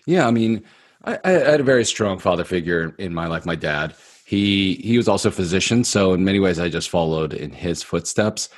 yeah, 0.06 0.28
I 0.28 0.32
mean, 0.32 0.64
I, 1.06 1.20
I 1.24 1.30
had 1.30 1.60
a 1.60 1.64
very 1.64 1.86
strong 1.86 2.20
father 2.20 2.44
figure 2.44 2.96
in 2.98 3.14
my 3.14 3.28
life. 3.28 3.46
My 3.46 3.56
dad, 3.56 3.96
he 4.26 4.76
he 4.76 4.98
was 4.98 5.08
also 5.08 5.30
a 5.30 5.32
physician, 5.32 5.84
so 5.84 6.14
in 6.14 6.24
many 6.24 6.40
ways, 6.40 6.60
I 6.60 6.70
just 6.70 6.90
followed 6.90 7.34
in 7.34 7.52
his 7.52 7.84
footsteps. 7.84 8.50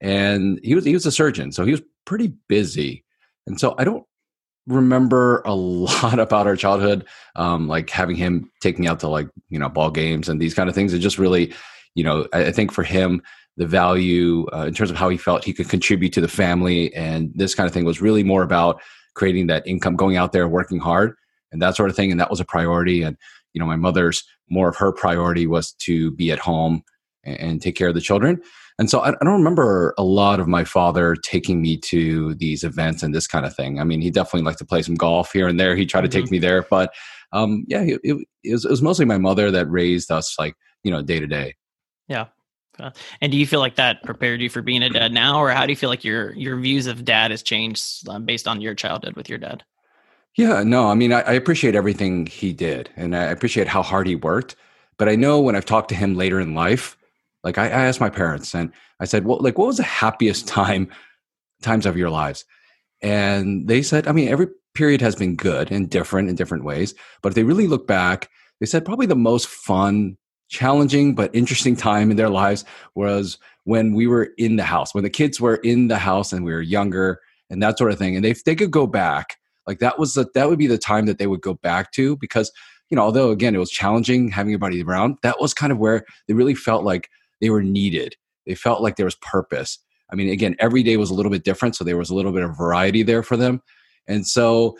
And 0.00 0.60
he 0.62 0.74
was 0.74 0.84
he 0.84 0.92
was 0.92 1.06
a 1.06 1.12
surgeon, 1.12 1.52
so 1.52 1.64
he 1.64 1.72
was 1.72 1.82
pretty 2.04 2.34
busy, 2.48 3.04
and 3.46 3.58
so 3.58 3.74
I 3.78 3.84
don't 3.84 4.04
remember 4.66 5.42
a 5.44 5.54
lot 5.54 6.18
about 6.18 6.46
our 6.46 6.56
childhood, 6.56 7.06
um, 7.36 7.68
like 7.68 7.90
having 7.90 8.16
him 8.16 8.50
take 8.60 8.78
me 8.78 8.86
out 8.86 9.00
to 9.00 9.08
like 9.08 9.28
you 9.48 9.58
know 9.58 9.68
ball 9.68 9.90
games 9.90 10.28
and 10.28 10.40
these 10.40 10.54
kind 10.54 10.68
of 10.68 10.74
things. 10.74 10.92
It 10.92 11.00
just 11.00 11.18
really, 11.18 11.52
you 11.94 12.04
know, 12.04 12.26
I, 12.32 12.46
I 12.46 12.52
think 12.52 12.72
for 12.72 12.82
him 12.82 13.22
the 13.56 13.66
value 13.66 14.46
uh, 14.52 14.66
in 14.66 14.74
terms 14.74 14.90
of 14.90 14.96
how 14.96 15.08
he 15.08 15.16
felt 15.16 15.44
he 15.44 15.52
could 15.52 15.68
contribute 15.68 16.12
to 16.12 16.20
the 16.20 16.26
family 16.26 16.92
and 16.92 17.30
this 17.36 17.54
kind 17.54 17.68
of 17.68 17.72
thing 17.72 17.84
was 17.84 18.00
really 18.00 18.24
more 18.24 18.42
about 18.42 18.82
creating 19.14 19.46
that 19.46 19.64
income, 19.64 19.94
going 19.94 20.16
out 20.16 20.32
there, 20.32 20.48
working 20.48 20.80
hard, 20.80 21.14
and 21.52 21.62
that 21.62 21.76
sort 21.76 21.88
of 21.88 21.94
thing. 21.94 22.10
And 22.10 22.18
that 22.18 22.30
was 22.30 22.40
a 22.40 22.44
priority. 22.44 23.02
And 23.02 23.16
you 23.52 23.60
know, 23.60 23.66
my 23.66 23.76
mother's 23.76 24.24
more 24.50 24.68
of 24.68 24.76
her 24.76 24.92
priority 24.92 25.46
was 25.46 25.72
to 25.72 26.10
be 26.12 26.30
at 26.32 26.38
home 26.38 26.82
and, 27.24 27.40
and 27.40 27.62
take 27.62 27.76
care 27.76 27.88
of 27.88 27.94
the 27.94 28.00
children. 28.00 28.40
And 28.78 28.90
so 28.90 29.00
I, 29.00 29.10
I, 29.10 29.24
don't 29.24 29.38
remember 29.38 29.94
a 29.96 30.02
lot 30.02 30.40
of 30.40 30.48
my 30.48 30.64
father 30.64 31.14
taking 31.14 31.62
me 31.62 31.76
to 31.78 32.34
these 32.34 32.64
events 32.64 33.02
and 33.02 33.14
this 33.14 33.26
kind 33.26 33.46
of 33.46 33.54
thing. 33.54 33.78
I 33.78 33.84
mean, 33.84 34.00
he 34.00 34.10
definitely 34.10 34.42
liked 34.42 34.58
to 34.58 34.64
play 34.64 34.82
some 34.82 34.96
golf 34.96 35.32
here 35.32 35.46
and 35.46 35.60
there. 35.60 35.76
He 35.76 35.86
tried 35.86 36.00
to 36.02 36.08
mm-hmm. 36.08 36.20
take 36.20 36.30
me 36.30 36.38
there, 36.38 36.62
but 36.68 36.92
um, 37.32 37.64
yeah, 37.68 37.82
it, 37.82 38.00
it, 38.02 38.16
it, 38.42 38.52
was, 38.52 38.64
it 38.64 38.70
was 38.70 38.82
mostly 38.82 39.04
my 39.04 39.18
mother 39.18 39.50
that 39.50 39.70
raised 39.70 40.10
us 40.10 40.38
like 40.38 40.54
you 40.82 40.90
know 40.90 41.02
day 41.02 41.20
to 41.20 41.26
day. 41.26 41.54
Yeah. 42.08 42.26
Uh, 42.78 42.90
and 43.20 43.30
do 43.30 43.38
you 43.38 43.46
feel 43.46 43.60
like 43.60 43.76
that 43.76 44.02
prepared 44.02 44.40
you 44.40 44.50
for 44.50 44.60
being 44.60 44.82
a 44.82 44.90
dad 44.90 45.12
now, 45.12 45.38
or 45.38 45.50
how 45.50 45.64
do 45.64 45.72
you 45.72 45.76
feel 45.76 45.90
like 45.90 46.04
your 46.04 46.32
your 46.34 46.58
views 46.58 46.86
of 46.86 47.04
dad 47.04 47.30
has 47.30 47.42
changed 47.42 48.08
um, 48.08 48.24
based 48.24 48.48
on 48.48 48.60
your 48.60 48.74
childhood 48.74 49.14
with 49.14 49.28
your 49.28 49.38
dad? 49.38 49.62
Yeah, 50.36 50.64
no, 50.64 50.88
I 50.88 50.94
mean, 50.94 51.12
I, 51.12 51.20
I, 51.20 51.32
appreciate 51.34 51.76
everything 51.76 52.26
he 52.26 52.52
did, 52.52 52.90
and 52.96 53.14
I 53.14 53.26
appreciate 53.26 53.68
how 53.68 53.82
hard 53.82 54.08
he 54.08 54.16
worked. 54.16 54.56
But 54.96 55.08
I 55.08 55.14
know 55.14 55.38
when 55.38 55.54
I've 55.54 55.64
talked 55.64 55.88
to 55.90 55.94
him 55.94 56.16
later 56.16 56.40
in 56.40 56.54
life, 56.54 56.96
like 57.44 57.58
I, 57.58 57.66
I 57.66 57.86
asked 57.86 58.00
my 58.00 58.10
parents, 58.10 58.54
and 58.54 58.72
I 59.00 59.04
said, 59.04 59.24
"Well, 59.24 59.38
like, 59.40 59.58
what 59.58 59.68
was 59.68 59.76
the 59.76 59.82
happiest 59.84 60.48
time 60.48 60.90
times 61.62 61.86
of 61.86 61.96
your 61.96 62.10
lives?" 62.10 62.44
And 63.02 63.68
they 63.68 63.82
said, 63.82 64.08
"I 64.08 64.12
mean, 64.12 64.28
every 64.28 64.48
period 64.74 65.00
has 65.00 65.14
been 65.14 65.36
good 65.36 65.70
and 65.70 65.88
different 65.88 66.28
in 66.28 66.34
different 66.34 66.64
ways, 66.64 66.94
but 67.22 67.28
if 67.28 67.34
they 67.34 67.44
really 67.44 67.66
look 67.66 67.86
back, 67.86 68.28
they 68.60 68.66
said 68.66 68.84
probably 68.84 69.06
the 69.06 69.14
most 69.14 69.46
fun 69.46 70.16
challenging 70.48 71.14
but 71.14 71.34
interesting 71.34 71.76
time 71.90 72.10
in 72.10 72.16
their 72.16 72.28
lives 72.28 72.64
was 72.94 73.38
when 73.64 73.94
we 73.94 74.06
were 74.06 74.30
in 74.36 74.56
the 74.56 74.64
house, 74.64 74.94
when 74.94 75.04
the 75.04 75.10
kids 75.10 75.40
were 75.40 75.56
in 75.56 75.88
the 75.88 75.98
house 75.98 76.32
and 76.32 76.44
we 76.44 76.52
were 76.52 76.60
younger 76.60 77.20
and 77.50 77.62
that 77.62 77.78
sort 77.78 77.92
of 77.92 77.98
thing. 77.98 78.16
And 78.16 78.26
if 78.26 78.44
they 78.44 78.54
could 78.54 78.70
go 78.70 78.86
back, 78.86 79.36
like 79.66 79.78
that 79.78 79.98
was 79.98 80.14
the, 80.14 80.26
that 80.34 80.48
would 80.48 80.58
be 80.58 80.66
the 80.66 80.78
time 80.78 81.06
that 81.06 81.18
they 81.18 81.26
would 81.26 81.40
go 81.40 81.54
back 81.54 81.92
to 81.92 82.16
because 82.16 82.52
you 82.90 82.96
know 82.96 83.02
although 83.02 83.30
again 83.30 83.54
it 83.54 83.58
was 83.58 83.70
challenging 83.70 84.28
having 84.30 84.52
everybody 84.52 84.82
around 84.82 85.16
that 85.22 85.40
was 85.40 85.54
kind 85.54 85.72
of 85.72 85.78
where 85.78 86.04
they 86.28 86.34
really 86.34 86.54
felt 86.54 86.84
like 86.84 87.08
they 87.44 87.50
were 87.50 87.62
needed. 87.62 88.16
They 88.46 88.54
felt 88.54 88.82
like 88.82 88.96
there 88.96 89.06
was 89.06 89.16
purpose. 89.16 89.78
I 90.10 90.16
mean 90.16 90.30
again 90.30 90.56
every 90.58 90.82
day 90.82 90.96
was 90.96 91.10
a 91.10 91.14
little 91.14 91.30
bit 91.30 91.44
different 91.44 91.76
so 91.76 91.84
there 91.84 91.96
was 91.96 92.10
a 92.10 92.14
little 92.14 92.32
bit 92.32 92.42
of 92.42 92.56
variety 92.56 93.02
there 93.02 93.22
for 93.22 93.36
them. 93.36 93.62
And 94.06 94.26
so 94.26 94.76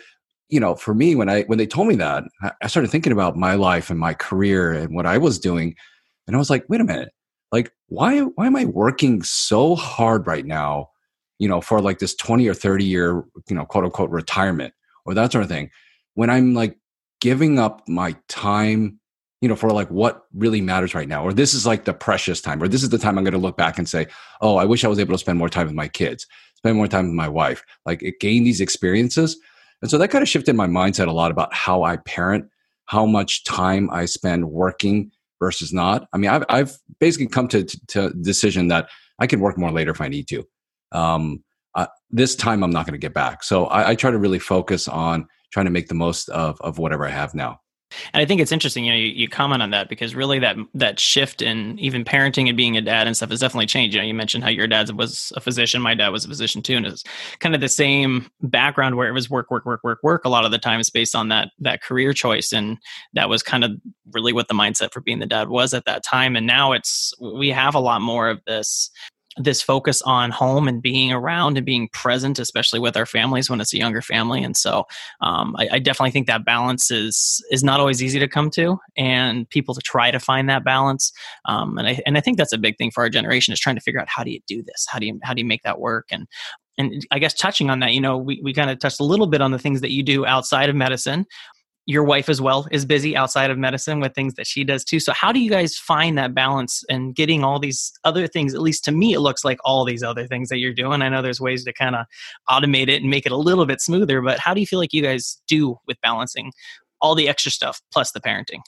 you 0.49 0.59
know, 0.59 0.75
for 0.75 0.93
me, 0.93 1.15
when 1.15 1.29
I 1.29 1.43
when 1.43 1.57
they 1.57 1.65
told 1.65 1.87
me 1.87 1.95
that, 1.95 2.23
I 2.61 2.67
started 2.67 2.91
thinking 2.91 3.11
about 3.11 3.35
my 3.35 3.55
life 3.55 3.89
and 3.89 3.99
my 3.99 4.13
career 4.13 4.71
and 4.73 4.95
what 4.95 5.05
I 5.05 5.17
was 5.17 5.39
doing, 5.39 5.75
and 6.27 6.35
I 6.35 6.39
was 6.39 6.49
like, 6.49 6.65
wait 6.69 6.81
a 6.81 6.85
minute, 6.85 7.09
like 7.51 7.71
why 7.87 8.19
why 8.19 8.45
am 8.45 8.55
I 8.55 8.65
working 8.65 9.23
so 9.23 9.75
hard 9.75 10.27
right 10.27 10.45
now, 10.45 10.89
you 11.39 11.47
know, 11.47 11.61
for 11.61 11.81
like 11.81 11.99
this 11.99 12.15
twenty 12.15 12.47
or 12.47 12.53
thirty 12.53 12.85
year, 12.85 13.23
you 13.49 13.55
know, 13.55 13.65
quote 13.65 13.85
unquote 13.85 14.11
retirement 14.11 14.73
or 15.05 15.13
that 15.15 15.31
sort 15.31 15.43
of 15.43 15.49
thing, 15.49 15.71
when 16.13 16.29
I'm 16.29 16.53
like 16.53 16.77
giving 17.21 17.57
up 17.57 17.87
my 17.87 18.15
time, 18.27 18.99
you 19.41 19.49
know, 19.49 19.55
for 19.55 19.69
like 19.69 19.89
what 19.89 20.25
really 20.33 20.61
matters 20.61 20.95
right 20.95 21.07
now, 21.07 21.23
or 21.23 21.33
this 21.33 21.53
is 21.53 21.65
like 21.65 21.85
the 21.85 21.93
precious 21.93 22.41
time, 22.41 22.61
or 22.61 22.67
this 22.67 22.83
is 22.83 22.89
the 22.89 22.97
time 22.97 23.17
I'm 23.17 23.23
going 23.23 23.33
to 23.33 23.37
look 23.37 23.57
back 23.57 23.77
and 23.77 23.87
say, 23.87 24.07
oh, 24.41 24.57
I 24.57 24.65
wish 24.65 24.83
I 24.83 24.87
was 24.87 24.99
able 24.99 25.13
to 25.13 25.19
spend 25.19 25.37
more 25.37 25.49
time 25.49 25.67
with 25.67 25.75
my 25.75 25.87
kids, 25.87 26.25
spend 26.55 26.77
more 26.77 26.87
time 26.87 27.05
with 27.05 27.15
my 27.15 27.27
wife, 27.27 27.63
like 27.85 28.03
gain 28.19 28.43
these 28.43 28.61
experiences 28.61 29.37
and 29.81 29.91
so 29.91 29.97
that 29.97 30.09
kind 30.09 30.21
of 30.21 30.29
shifted 30.29 30.55
my 30.55 30.67
mindset 30.67 31.07
a 31.07 31.11
lot 31.11 31.31
about 31.31 31.53
how 31.53 31.83
I 31.83 31.97
parent, 31.97 32.49
how 32.85 33.05
much 33.05 33.43
time 33.43 33.89
I 33.91 34.05
spend 34.05 34.49
working 34.49 35.11
versus 35.39 35.73
not. 35.73 36.07
I 36.13 36.17
mean, 36.17 36.31
I've, 36.31 36.43
I've 36.49 36.77
basically 36.99 37.27
come 37.27 37.47
to, 37.49 37.63
to, 37.63 37.85
to 37.87 38.09
decision 38.21 38.69
that 38.69 38.89
I 39.19 39.27
can 39.27 39.41
work 39.41 39.57
more 39.57 39.71
later 39.71 39.91
if 39.91 40.01
I 40.01 40.07
need 40.07 40.27
to. 40.29 40.43
Um, 40.91 41.43
uh, 41.75 41.87
this 42.09 42.35
time 42.35 42.63
I'm 42.63 42.71
not 42.71 42.85
going 42.85 42.93
to 42.93 42.97
get 42.97 43.13
back. 43.13 43.43
So 43.43 43.65
I, 43.65 43.89
I 43.89 43.95
try 43.95 44.11
to 44.11 44.17
really 44.17 44.39
focus 44.39 44.87
on 44.87 45.27
trying 45.51 45.65
to 45.65 45.71
make 45.71 45.87
the 45.87 45.93
most 45.93 46.29
of, 46.29 46.59
of 46.61 46.79
whatever 46.79 47.05
I 47.05 47.11
have 47.11 47.35
now. 47.35 47.59
And 48.13 48.21
I 48.21 48.25
think 48.25 48.41
it's 48.41 48.51
interesting, 48.51 48.85
you 48.85 48.91
know, 48.91 48.97
you, 48.97 49.07
you, 49.07 49.29
comment 49.29 49.61
on 49.61 49.71
that 49.71 49.89
because 49.89 50.15
really 50.15 50.39
that 50.39 50.55
that 50.73 50.99
shift 50.99 51.41
in 51.41 51.77
even 51.79 52.03
parenting 52.03 52.47
and 52.47 52.57
being 52.57 52.77
a 52.77 52.81
dad 52.81 53.07
and 53.07 53.15
stuff 53.15 53.29
has 53.29 53.39
definitely 53.39 53.65
changed. 53.65 53.95
You 53.95 54.01
know, 54.01 54.07
you 54.07 54.13
mentioned 54.13 54.43
how 54.43 54.49
your 54.49 54.67
dad 54.67 54.89
was 54.91 55.33
a 55.35 55.41
physician, 55.41 55.81
my 55.81 55.93
dad 55.93 56.09
was 56.09 56.25
a 56.25 56.27
physician 56.27 56.61
too, 56.61 56.75
and 56.77 56.85
it's 56.85 57.03
kind 57.39 57.55
of 57.55 57.61
the 57.61 57.69
same 57.69 58.29
background 58.41 58.95
where 58.95 59.07
it 59.07 59.13
was 59.13 59.29
work, 59.29 59.51
work, 59.51 59.65
work, 59.65 59.83
work, 59.83 59.99
work. 60.03 60.25
A 60.25 60.29
lot 60.29 60.45
of 60.45 60.51
the 60.51 60.57
times 60.57 60.89
based 60.89 61.15
on 61.15 61.29
that 61.29 61.49
that 61.59 61.81
career 61.81 62.13
choice, 62.13 62.53
and 62.53 62.77
that 63.13 63.29
was 63.29 63.43
kind 63.43 63.63
of 63.63 63.71
really 64.11 64.33
what 64.33 64.47
the 64.47 64.53
mindset 64.53 64.93
for 64.93 65.01
being 65.01 65.19
the 65.19 65.25
dad 65.25 65.49
was 65.49 65.73
at 65.73 65.85
that 65.85 66.03
time. 66.03 66.35
And 66.35 66.47
now 66.47 66.71
it's 66.71 67.13
we 67.19 67.49
have 67.49 67.75
a 67.75 67.79
lot 67.79 68.01
more 68.01 68.29
of 68.29 68.39
this 68.45 68.89
this 69.37 69.61
focus 69.61 70.01
on 70.03 70.31
home 70.31 70.67
and 70.67 70.81
being 70.81 71.11
around 71.11 71.57
and 71.57 71.65
being 71.65 71.89
present, 71.89 72.39
especially 72.39 72.79
with 72.79 72.95
our 72.95 73.05
families 73.05 73.49
when 73.49 73.59
it's 73.59 73.73
a 73.73 73.77
younger 73.77 74.01
family. 74.01 74.43
And 74.43 74.55
so, 74.55 74.85
um, 75.21 75.55
I, 75.57 75.69
I, 75.73 75.79
definitely 75.79 76.11
think 76.11 76.27
that 76.27 76.45
balance 76.45 76.89
is 76.89 77.43
is 77.51 77.63
not 77.63 77.79
always 77.79 78.01
easy 78.01 78.19
to 78.19 78.27
come 78.27 78.49
to, 78.51 78.79
and 78.95 79.49
people 79.49 79.75
to 79.75 79.81
try 79.81 80.09
to 80.11 80.19
find 80.19 80.49
that 80.49 80.63
balance. 80.63 81.11
Um, 81.45 81.77
and 81.77 81.87
I 81.87 82.01
and 82.05 82.17
I 82.17 82.21
think 82.21 82.37
that's 82.37 82.53
a 82.53 82.57
big 82.57 82.77
thing 82.77 82.91
for 82.91 83.03
our 83.03 83.09
generation 83.09 83.51
is 83.51 83.59
trying 83.59 83.75
to 83.75 83.81
figure 83.81 83.99
out 83.99 84.07
how 84.09 84.23
do 84.23 84.31
you 84.31 84.39
do 84.47 84.63
this? 84.63 84.85
How 84.89 84.99
do 84.99 85.05
you 85.05 85.19
how 85.23 85.33
do 85.33 85.41
you 85.41 85.47
make 85.47 85.63
that 85.63 85.79
work? 85.79 86.07
And 86.11 86.27
and 86.77 87.05
I 87.11 87.19
guess 87.19 87.33
touching 87.33 87.69
on 87.69 87.79
that, 87.79 87.93
you 87.93 88.01
know, 88.01 88.17
we, 88.17 88.41
we 88.43 88.53
kind 88.53 88.69
of 88.69 88.79
touched 88.79 88.99
a 88.99 89.05
little 89.05 89.27
bit 89.27 89.41
on 89.41 89.51
the 89.51 89.59
things 89.59 89.81
that 89.81 89.91
you 89.91 90.03
do 90.03 90.25
outside 90.25 90.69
of 90.69 90.75
medicine 90.75 91.25
your 91.85 92.03
wife 92.03 92.29
as 92.29 92.41
well 92.41 92.67
is 92.71 92.85
busy 92.85 93.15
outside 93.15 93.51
of 93.51 93.57
medicine 93.57 93.99
with 93.99 94.13
things 94.13 94.33
that 94.35 94.47
she 94.47 94.63
does 94.63 94.83
too. 94.83 94.99
So 94.99 95.13
how 95.13 95.31
do 95.31 95.39
you 95.39 95.49
guys 95.49 95.77
find 95.77 96.17
that 96.17 96.33
balance 96.33 96.83
and 96.89 97.13
getting 97.15 97.43
all 97.43 97.59
these 97.59 97.93
other 98.03 98.27
things? 98.27 98.55
At 98.55 98.61
least 98.61 98.83
to 98.85 98.91
me, 98.91 99.13
it 99.13 99.19
looks 99.19 99.45
like 99.45 99.59
all 99.63 99.85
these 99.85 100.01
other 100.01 100.25
things 100.25 100.49
that 100.49 100.57
you're 100.57 100.73
doing. 100.73 101.01
I 101.01 101.09
know 101.09 101.21
there's 101.21 101.41
ways 101.41 101.63
to 101.65 101.73
kind 101.73 101.95
of 101.95 102.05
automate 102.49 102.87
it 102.87 103.01
and 103.01 103.09
make 103.09 103.25
it 103.25 103.31
a 103.31 103.37
little 103.37 103.65
bit 103.65 103.81
smoother, 103.81 104.21
but 104.21 104.39
how 104.39 104.53
do 104.53 104.59
you 104.59 104.67
feel 104.67 104.79
like 104.79 104.93
you 104.93 105.03
guys 105.03 105.41
do 105.47 105.77
with 105.85 106.01
balancing 106.01 106.51
all 107.01 107.13
the 107.13 107.29
extra 107.29 107.51
stuff 107.51 107.81
plus 107.91 108.11
the 108.11 108.21
parenting? 108.21 108.61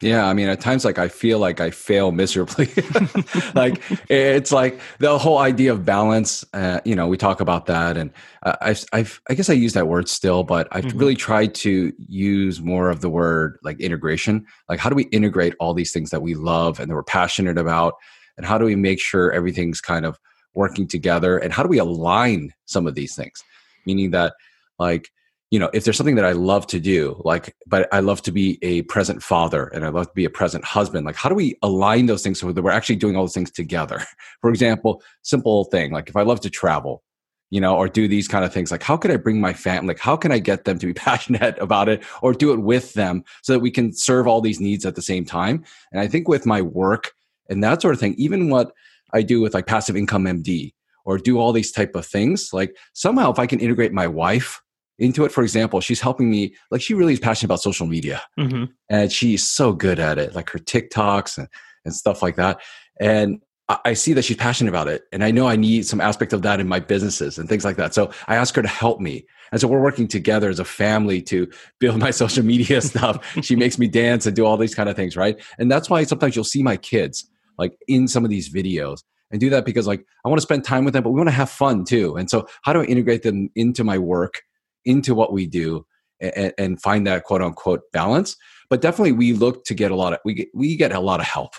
Yeah, 0.00 0.26
I 0.26 0.34
mean, 0.34 0.48
at 0.48 0.60
times, 0.60 0.84
like 0.84 0.98
I 0.98 1.08
feel 1.08 1.38
like 1.38 1.60
I 1.60 1.70
fail 1.70 2.10
miserably. 2.10 2.66
like 3.54 3.80
it's 4.10 4.50
like 4.50 4.80
the 4.98 5.16
whole 5.18 5.38
idea 5.38 5.72
of 5.72 5.84
balance. 5.84 6.44
Uh, 6.52 6.80
you 6.84 6.96
know, 6.96 7.06
we 7.06 7.16
talk 7.16 7.40
about 7.40 7.66
that, 7.66 7.96
and 7.96 8.12
uh, 8.42 8.56
I've, 8.60 8.84
I've, 8.92 9.20
I 9.30 9.34
guess 9.34 9.48
I 9.48 9.52
use 9.52 9.72
that 9.74 9.86
word 9.86 10.08
still, 10.08 10.42
but 10.42 10.66
I've 10.72 10.84
mm-hmm. 10.84 10.98
really 10.98 11.14
tried 11.14 11.54
to 11.56 11.92
use 11.96 12.60
more 12.60 12.90
of 12.90 13.02
the 13.02 13.08
word 13.08 13.56
like 13.62 13.80
integration. 13.80 14.44
Like, 14.68 14.80
how 14.80 14.90
do 14.90 14.96
we 14.96 15.04
integrate 15.04 15.54
all 15.60 15.74
these 15.74 15.92
things 15.92 16.10
that 16.10 16.22
we 16.22 16.34
love 16.34 16.80
and 16.80 16.90
that 16.90 16.94
we're 16.94 17.04
passionate 17.04 17.56
about, 17.56 17.94
and 18.36 18.44
how 18.44 18.58
do 18.58 18.64
we 18.64 18.76
make 18.76 19.00
sure 19.00 19.30
everything's 19.32 19.80
kind 19.80 20.04
of 20.04 20.18
working 20.54 20.88
together, 20.88 21.38
and 21.38 21.52
how 21.52 21.62
do 21.62 21.68
we 21.68 21.78
align 21.78 22.52
some 22.66 22.88
of 22.88 22.96
these 22.96 23.14
things? 23.14 23.44
Meaning 23.86 24.10
that, 24.10 24.34
like, 24.78 25.08
you 25.50 25.58
know, 25.58 25.70
if 25.72 25.84
there's 25.84 25.96
something 25.96 26.16
that 26.16 26.24
I 26.24 26.32
love 26.32 26.66
to 26.68 26.80
do, 26.80 27.20
like, 27.24 27.54
but 27.66 27.88
I 27.92 28.00
love 28.00 28.22
to 28.22 28.32
be 28.32 28.58
a 28.62 28.82
present 28.82 29.22
father 29.22 29.66
and 29.68 29.84
I 29.84 29.88
love 29.88 30.08
to 30.08 30.14
be 30.14 30.24
a 30.24 30.30
present 30.30 30.64
husband, 30.64 31.06
like, 31.06 31.16
how 31.16 31.28
do 31.28 31.34
we 31.34 31.56
align 31.62 32.06
those 32.06 32.22
things 32.22 32.40
so 32.40 32.50
that 32.50 32.62
we're 32.62 32.70
actually 32.70 32.96
doing 32.96 33.14
all 33.16 33.22
those 33.22 33.34
things 33.34 33.50
together? 33.50 34.02
For 34.40 34.50
example, 34.50 35.02
simple 35.22 35.64
thing, 35.64 35.92
like 35.92 36.08
if 36.08 36.16
I 36.16 36.22
love 36.22 36.40
to 36.40 36.50
travel, 36.50 37.02
you 37.50 37.60
know, 37.60 37.76
or 37.76 37.88
do 37.88 38.08
these 38.08 38.26
kind 38.26 38.44
of 38.44 38.52
things, 38.52 38.72
like, 38.72 38.82
how 38.82 38.96
can 38.96 39.10
I 39.10 39.16
bring 39.16 39.40
my 39.40 39.52
family, 39.52 39.88
like, 39.88 40.00
how 40.00 40.16
can 40.16 40.32
I 40.32 40.38
get 40.38 40.64
them 40.64 40.78
to 40.78 40.86
be 40.86 40.94
passionate 41.08 41.56
about 41.58 41.88
it 41.88 42.02
or 42.22 42.32
do 42.32 42.52
it 42.52 42.60
with 42.60 42.94
them 42.94 43.22
so 43.42 43.52
that 43.52 43.60
we 43.60 43.70
can 43.70 43.92
serve 43.92 44.26
all 44.26 44.40
these 44.40 44.60
needs 44.60 44.84
at 44.84 44.96
the 44.96 45.02
same 45.02 45.24
time? 45.24 45.62
And 45.92 46.00
I 46.00 46.08
think 46.08 46.26
with 46.26 46.46
my 46.46 46.62
work 46.62 47.12
and 47.48 47.62
that 47.62 47.82
sort 47.82 47.94
of 47.94 48.00
thing, 48.00 48.14
even 48.18 48.50
what 48.50 48.72
I 49.12 49.22
do 49.22 49.40
with 49.40 49.54
like 49.54 49.66
passive 49.66 49.96
income 49.96 50.24
MD 50.24 50.72
or 51.04 51.18
do 51.18 51.38
all 51.38 51.52
these 51.52 51.70
type 51.70 51.94
of 51.94 52.06
things, 52.06 52.52
like 52.52 52.76
somehow 52.94 53.30
if 53.30 53.38
I 53.38 53.46
can 53.46 53.60
integrate 53.60 53.92
my 53.92 54.08
wife, 54.08 54.60
into 54.98 55.24
it. 55.24 55.32
For 55.32 55.42
example, 55.42 55.80
she's 55.80 56.00
helping 56.00 56.30
me, 56.30 56.54
like, 56.70 56.80
she 56.80 56.94
really 56.94 57.12
is 57.12 57.20
passionate 57.20 57.48
about 57.48 57.60
social 57.60 57.86
media 57.86 58.22
mm-hmm. 58.38 58.64
and 58.88 59.12
she's 59.12 59.46
so 59.46 59.72
good 59.72 59.98
at 59.98 60.18
it, 60.18 60.34
like 60.34 60.50
her 60.50 60.58
TikToks 60.58 61.38
and, 61.38 61.48
and 61.84 61.94
stuff 61.94 62.22
like 62.22 62.36
that. 62.36 62.60
And 63.00 63.40
I, 63.68 63.78
I 63.86 63.94
see 63.94 64.12
that 64.12 64.22
she's 64.22 64.36
passionate 64.36 64.70
about 64.70 64.88
it. 64.88 65.02
And 65.12 65.24
I 65.24 65.30
know 65.30 65.46
I 65.46 65.56
need 65.56 65.86
some 65.86 66.00
aspect 66.00 66.32
of 66.32 66.42
that 66.42 66.60
in 66.60 66.68
my 66.68 66.80
businesses 66.80 67.38
and 67.38 67.48
things 67.48 67.64
like 67.64 67.76
that. 67.76 67.94
So 67.94 68.10
I 68.26 68.36
ask 68.36 68.54
her 68.56 68.62
to 68.62 68.68
help 68.68 69.00
me. 69.00 69.26
And 69.52 69.60
so 69.60 69.68
we're 69.68 69.82
working 69.82 70.08
together 70.08 70.48
as 70.48 70.58
a 70.58 70.64
family 70.64 71.22
to 71.22 71.48
build 71.78 71.98
my 71.98 72.10
social 72.12 72.44
media 72.44 72.80
stuff. 72.80 73.24
she 73.42 73.56
makes 73.56 73.78
me 73.78 73.88
dance 73.88 74.26
and 74.26 74.34
do 74.34 74.44
all 74.44 74.56
these 74.56 74.74
kind 74.74 74.88
of 74.88 74.96
things, 74.96 75.16
right? 75.16 75.40
And 75.58 75.70
that's 75.70 75.90
why 75.90 76.04
sometimes 76.04 76.36
you'll 76.36 76.44
see 76.44 76.62
my 76.62 76.76
kids 76.76 77.28
like 77.58 77.76
in 77.86 78.08
some 78.08 78.24
of 78.24 78.30
these 78.30 78.52
videos 78.52 79.02
and 79.30 79.40
do 79.40 79.50
that 79.50 79.64
because 79.64 79.86
like 79.86 80.04
I 80.24 80.28
want 80.28 80.38
to 80.38 80.42
spend 80.42 80.64
time 80.64 80.84
with 80.84 80.94
them, 80.94 81.02
but 81.02 81.10
we 81.10 81.18
want 81.18 81.28
to 81.28 81.34
have 81.34 81.50
fun 81.50 81.84
too. 81.84 82.16
And 82.16 82.28
so 82.28 82.46
how 82.62 82.72
do 82.72 82.80
I 82.80 82.84
integrate 82.84 83.22
them 83.22 83.50
into 83.54 83.84
my 83.84 83.98
work 83.98 84.42
into 84.84 85.14
what 85.14 85.32
we 85.32 85.46
do 85.46 85.86
and, 86.20 86.52
and 86.58 86.82
find 86.82 87.06
that 87.06 87.24
quote 87.24 87.42
unquote 87.42 87.80
balance. 87.92 88.36
But 88.70 88.80
definitely, 88.80 89.12
we 89.12 89.32
look 89.32 89.64
to 89.66 89.74
get 89.74 89.90
a 89.90 89.96
lot 89.96 90.12
of 90.12 90.20
we 90.24 90.34
get, 90.34 90.48
we 90.54 90.76
get 90.76 90.92
a 90.92 91.00
lot 91.00 91.20
of 91.20 91.26
help, 91.26 91.54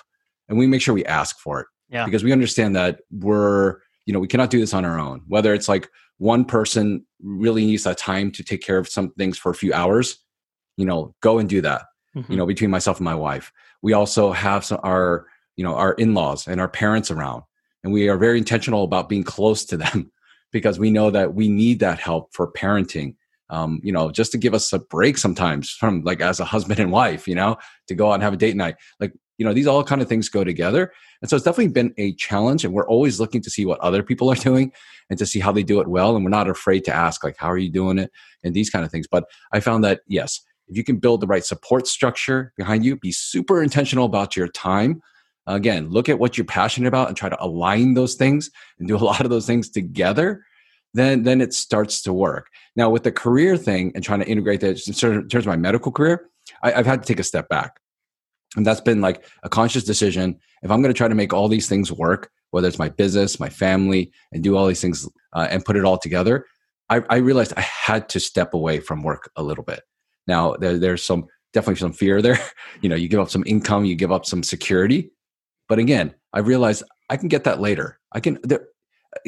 and 0.49 0.57
we 0.57 0.67
make 0.67 0.81
sure 0.81 0.93
we 0.93 1.05
ask 1.05 1.39
for 1.39 1.61
it. 1.61 1.67
Yeah. 1.89 2.05
Because 2.05 2.23
we 2.23 2.31
understand 2.31 2.75
that 2.75 3.01
we're 3.11 3.77
you 4.05 4.13
know 4.13 4.19
we 4.19 4.27
cannot 4.27 4.49
do 4.49 4.59
this 4.59 4.73
on 4.73 4.85
our 4.85 4.99
own. 4.99 5.21
Whether 5.27 5.53
it's 5.53 5.69
like 5.69 5.89
one 6.17 6.45
person 6.45 7.05
really 7.21 7.65
needs 7.65 7.83
that 7.83 7.97
time 7.97 8.31
to 8.31 8.43
take 8.43 8.61
care 8.61 8.77
of 8.77 8.87
some 8.87 9.11
things 9.11 9.37
for 9.37 9.51
a 9.51 9.55
few 9.55 9.73
hours, 9.73 10.17
you 10.77 10.85
know, 10.85 11.13
go 11.21 11.39
and 11.39 11.49
do 11.49 11.61
that. 11.61 11.83
Mm-hmm. 12.15 12.31
You 12.31 12.37
know, 12.37 12.45
between 12.45 12.71
myself 12.71 12.97
and 12.97 13.05
my 13.05 13.15
wife, 13.15 13.51
we 13.81 13.91
also 13.93 14.31
have 14.31 14.63
some, 14.63 14.79
our 14.83 15.27
you 15.55 15.63
know 15.63 15.75
our 15.75 15.93
in-laws 15.93 16.47
and 16.47 16.59
our 16.59 16.69
parents 16.69 17.11
around, 17.11 17.43
and 17.83 17.93
we 17.93 18.09
are 18.09 18.17
very 18.17 18.37
intentional 18.37 18.83
about 18.83 19.09
being 19.09 19.23
close 19.23 19.65
to 19.65 19.77
them 19.77 20.11
because 20.55 20.79
we 20.79 20.89
know 20.89 21.11
that 21.11 21.33
we 21.33 21.49
need 21.49 21.81
that 21.81 21.99
help 21.99 22.33
for 22.33 22.49
parenting. 22.49 23.13
Um, 23.49 23.81
you 23.83 23.91
know, 23.91 24.09
just 24.09 24.31
to 24.31 24.37
give 24.37 24.53
us 24.53 24.71
a 24.71 24.79
break 24.79 25.17
sometimes 25.17 25.69
from 25.69 26.01
like 26.03 26.21
as 26.21 26.39
a 26.39 26.45
husband 26.45 26.79
and 26.79 26.93
wife, 26.93 27.27
you 27.27 27.35
know, 27.35 27.57
to 27.89 27.93
go 27.93 28.09
out 28.09 28.13
and 28.13 28.23
have 28.23 28.31
a 28.31 28.37
date 28.37 28.55
night. 28.55 28.77
Like, 29.01 29.11
you 29.37 29.45
know, 29.45 29.53
these 29.53 29.67
all 29.67 29.83
kind 29.83 30.01
of 30.01 30.07
things 30.07 30.29
go 30.29 30.45
together. 30.45 30.93
And 31.21 31.29
so 31.29 31.35
it's 31.35 31.43
definitely 31.43 31.73
been 31.73 31.93
a 31.97 32.13
challenge. 32.13 32.63
And 32.63 32.73
we're 32.73 32.87
always 32.87 33.19
looking 33.19 33.41
to 33.41 33.49
see 33.49 33.65
what 33.65 33.81
other 33.81 34.01
people 34.01 34.31
are 34.31 34.35
doing 34.49 34.71
and 35.09 35.19
to 35.19 35.25
see 35.25 35.41
how 35.41 35.51
they 35.51 35.61
do 35.61 35.81
it 35.81 35.89
well. 35.89 36.15
And 36.15 36.23
we're 36.23 36.29
not 36.29 36.49
afraid 36.49 36.85
to 36.85 36.95
ask, 36.95 37.21
like, 37.21 37.35
how 37.37 37.51
are 37.51 37.57
you 37.57 37.69
doing 37.69 37.99
it? 37.99 38.13
And 38.41 38.53
these 38.53 38.69
kind 38.69 38.85
of 38.85 38.91
things. 38.91 39.07
But 39.11 39.25
I 39.51 39.59
found 39.59 39.83
that, 39.83 40.03
yes, 40.07 40.39
if 40.69 40.77
you 40.77 40.85
can 40.85 40.99
build 40.99 41.19
the 41.19 41.27
right 41.27 41.43
support 41.43 41.85
structure 41.85 42.53
behind 42.55 42.85
you, 42.85 42.95
be 42.95 43.11
super 43.11 43.61
intentional 43.61 44.05
about 44.05 44.37
your 44.37 44.47
time. 44.47 45.01
Again, 45.47 45.89
look 45.89 46.09
at 46.09 46.19
what 46.19 46.37
you're 46.37 46.45
passionate 46.45 46.87
about 46.87 47.07
and 47.07 47.15
try 47.15 47.29
to 47.29 47.43
align 47.43 47.93
those 47.93 48.15
things 48.15 48.49
and 48.79 48.87
do 48.87 48.95
a 48.95 48.97
lot 49.05 49.21
of 49.21 49.29
those 49.29 49.45
things 49.45 49.69
together. 49.69 50.43
Then, 50.93 51.23
then 51.23 51.41
it 51.41 51.53
starts 51.53 52.01
to 52.03 52.13
work. 52.13 52.47
Now, 52.75 52.89
with 52.89 53.03
the 53.03 53.11
career 53.11 53.57
thing 53.57 53.91
and 53.95 54.03
trying 54.03 54.21
to 54.21 54.27
integrate 54.27 54.61
that 54.61 54.87
in 54.87 54.93
terms 54.93 55.33
of 55.33 55.45
my 55.45 55.57
medical 55.57 55.91
career, 55.91 56.29
I, 56.63 56.73
I've 56.73 56.85
had 56.85 57.03
to 57.03 57.07
take 57.07 57.19
a 57.19 57.23
step 57.23 57.49
back. 57.49 57.79
And 58.55 58.65
that's 58.65 58.81
been 58.81 59.01
like 59.01 59.25
a 59.43 59.49
conscious 59.49 59.83
decision. 59.83 60.39
If 60.63 60.71
I'm 60.71 60.81
going 60.81 60.93
to 60.93 60.97
try 60.97 61.09
to 61.09 61.15
make 61.15 61.33
all 61.33 61.49
these 61.49 61.67
things 61.67 61.91
work, 61.91 62.31
whether 62.51 62.67
it's 62.67 62.79
my 62.79 62.89
business, 62.89 63.39
my 63.39 63.49
family, 63.49 64.11
and 64.31 64.41
do 64.41 64.55
all 64.55 64.67
these 64.67 64.79
things 64.79 65.07
uh, 65.33 65.47
and 65.49 65.65
put 65.65 65.75
it 65.75 65.83
all 65.83 65.97
together, 65.97 66.45
I, 66.89 67.01
I, 67.09 67.17
realized 67.17 67.53
I 67.57 67.61
had 67.61 68.07
to 68.09 68.19
step 68.19 68.53
away 68.53 68.79
from 68.79 69.03
work 69.03 69.29
a 69.35 69.43
little 69.43 69.63
bit. 69.63 69.81
Now, 70.27 70.53
there, 70.53 70.77
there's 70.77 71.03
some 71.03 71.25
definitely 71.51 71.79
some 71.79 71.93
fear 71.93 72.21
there. 72.21 72.39
You 72.81 72.89
know, 72.89 72.95
you 72.95 73.07
give 73.07 73.19
up 73.19 73.29
some 73.29 73.43
income, 73.47 73.85
you 73.85 73.95
give 73.95 74.11
up 74.11 74.25
some 74.25 74.43
security, 74.43 75.09
but 75.67 75.79
again, 75.79 76.13
I 76.33 76.39
realized 76.39 76.83
I 77.09 77.17
can 77.17 77.27
get 77.27 77.43
that 77.45 77.59
later. 77.59 77.99
I 78.11 78.19
can 78.19 78.39
there, 78.43 78.67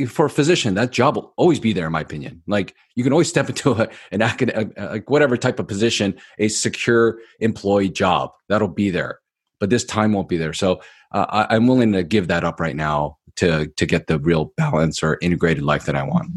for 0.08 0.26
a 0.26 0.30
physician, 0.30 0.74
that 0.76 0.92
job 0.92 1.16
will 1.16 1.34
always 1.38 1.60
be 1.60 1.74
there, 1.74 1.86
in 1.88 1.92
my 1.92 2.02
opinion. 2.02 2.42
Like 2.48 2.76
you 2.96 3.04
can 3.04 3.14
always 3.14 3.30
step 3.36 3.50
into 3.50 3.72
a, 3.72 3.88
an 4.12 4.22
academic, 4.22 4.78
like 4.78 5.10
whatever 5.10 5.38
type 5.38 5.60
of 5.60 5.68
position, 5.68 6.16
a 6.40 6.48
secure 6.48 7.20
employee 7.40 7.90
job 7.90 8.32
that'll 8.50 8.68
be 8.68 8.90
there, 8.90 9.20
but 9.60 9.70
this 9.70 9.84
time 9.84 10.14
won't 10.14 10.30
be 10.30 10.38
there. 10.38 10.54
So 10.54 10.82
uh, 11.12 11.26
I, 11.30 11.56
I'm 11.56 11.68
willing 11.68 11.94
to 11.94 12.04
give 12.04 12.28
that 12.28 12.44
up 12.44 12.60
right 12.60 12.76
now 12.76 13.18
to 13.38 13.68
to 13.68 13.86
get 13.86 14.08
the 14.08 14.20
real 14.20 14.54
balance 14.58 15.02
or 15.02 15.18
integrated 15.22 15.64
life 15.64 15.86
that 15.86 15.96
I 15.96 16.04
want. 16.04 16.32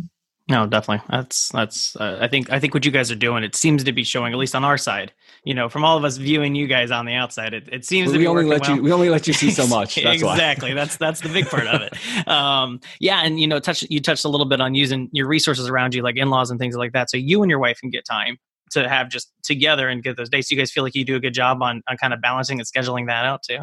No, 0.48 0.66
definitely. 0.66 1.04
That's 1.08 1.50
that's. 1.50 1.96
Uh, 1.96 2.18
I 2.20 2.28
think 2.28 2.50
I 2.50 2.58
think 2.58 2.74
what 2.74 2.84
you 2.84 2.90
guys 2.90 3.10
are 3.10 3.16
doing. 3.16 3.44
It 3.44 3.54
seems 3.54 3.84
to 3.84 3.92
be 3.92 4.04
showing, 4.04 4.32
at 4.32 4.38
least 4.38 4.54
on 4.54 4.64
our 4.64 4.76
side. 4.76 5.12
You 5.44 5.54
know, 5.54 5.68
from 5.68 5.84
all 5.84 5.96
of 5.96 6.04
us 6.04 6.16
viewing 6.16 6.54
you 6.54 6.66
guys 6.66 6.90
on 6.90 7.06
the 7.06 7.14
outside, 7.14 7.54
it, 7.54 7.68
it 7.72 7.84
seems 7.84 8.08
well, 8.08 8.14
to 8.14 8.18
we 8.18 8.26
only 8.26 8.44
let 8.44 8.62
well. 8.62 8.76
you. 8.76 8.82
We 8.82 8.92
only 8.92 9.08
let 9.08 9.26
you 9.26 9.32
see 9.32 9.50
so 9.50 9.66
much. 9.68 9.94
That's 9.94 10.22
exactly. 10.22 10.74
that's 10.74 10.96
that's 10.96 11.20
the 11.20 11.28
big 11.28 11.48
part 11.48 11.66
of 11.66 11.82
it. 11.82 11.94
Um, 12.26 12.80
yeah, 13.00 13.22
and 13.24 13.40
you 13.40 13.46
know, 13.46 13.58
touch 13.58 13.84
you 13.88 14.00
touched 14.00 14.24
a 14.24 14.28
little 14.28 14.46
bit 14.46 14.60
on 14.60 14.74
using 14.74 15.08
your 15.12 15.26
resources 15.26 15.68
around 15.68 15.94
you, 15.94 16.02
like 16.02 16.16
in 16.16 16.28
laws 16.30 16.50
and 16.50 16.60
things 16.60 16.76
like 16.76 16.92
that, 16.92 17.10
so 17.10 17.16
you 17.16 17.42
and 17.42 17.50
your 17.50 17.58
wife 17.58 17.80
can 17.80 17.90
get 17.90 18.04
time 18.04 18.38
to 18.72 18.88
have 18.88 19.08
just 19.08 19.32
together 19.42 19.88
and 19.88 20.02
get 20.02 20.16
those 20.16 20.28
dates. 20.28 20.50
You 20.50 20.56
guys 20.56 20.70
feel 20.70 20.84
like 20.84 20.94
you 20.94 21.04
do 21.04 21.16
a 21.16 21.20
good 21.20 21.34
job 21.34 21.62
on 21.62 21.82
on 21.88 21.96
kind 21.96 22.12
of 22.12 22.20
balancing 22.20 22.60
and 22.60 22.68
scheduling 22.68 23.06
that 23.06 23.24
out 23.24 23.42
too? 23.42 23.60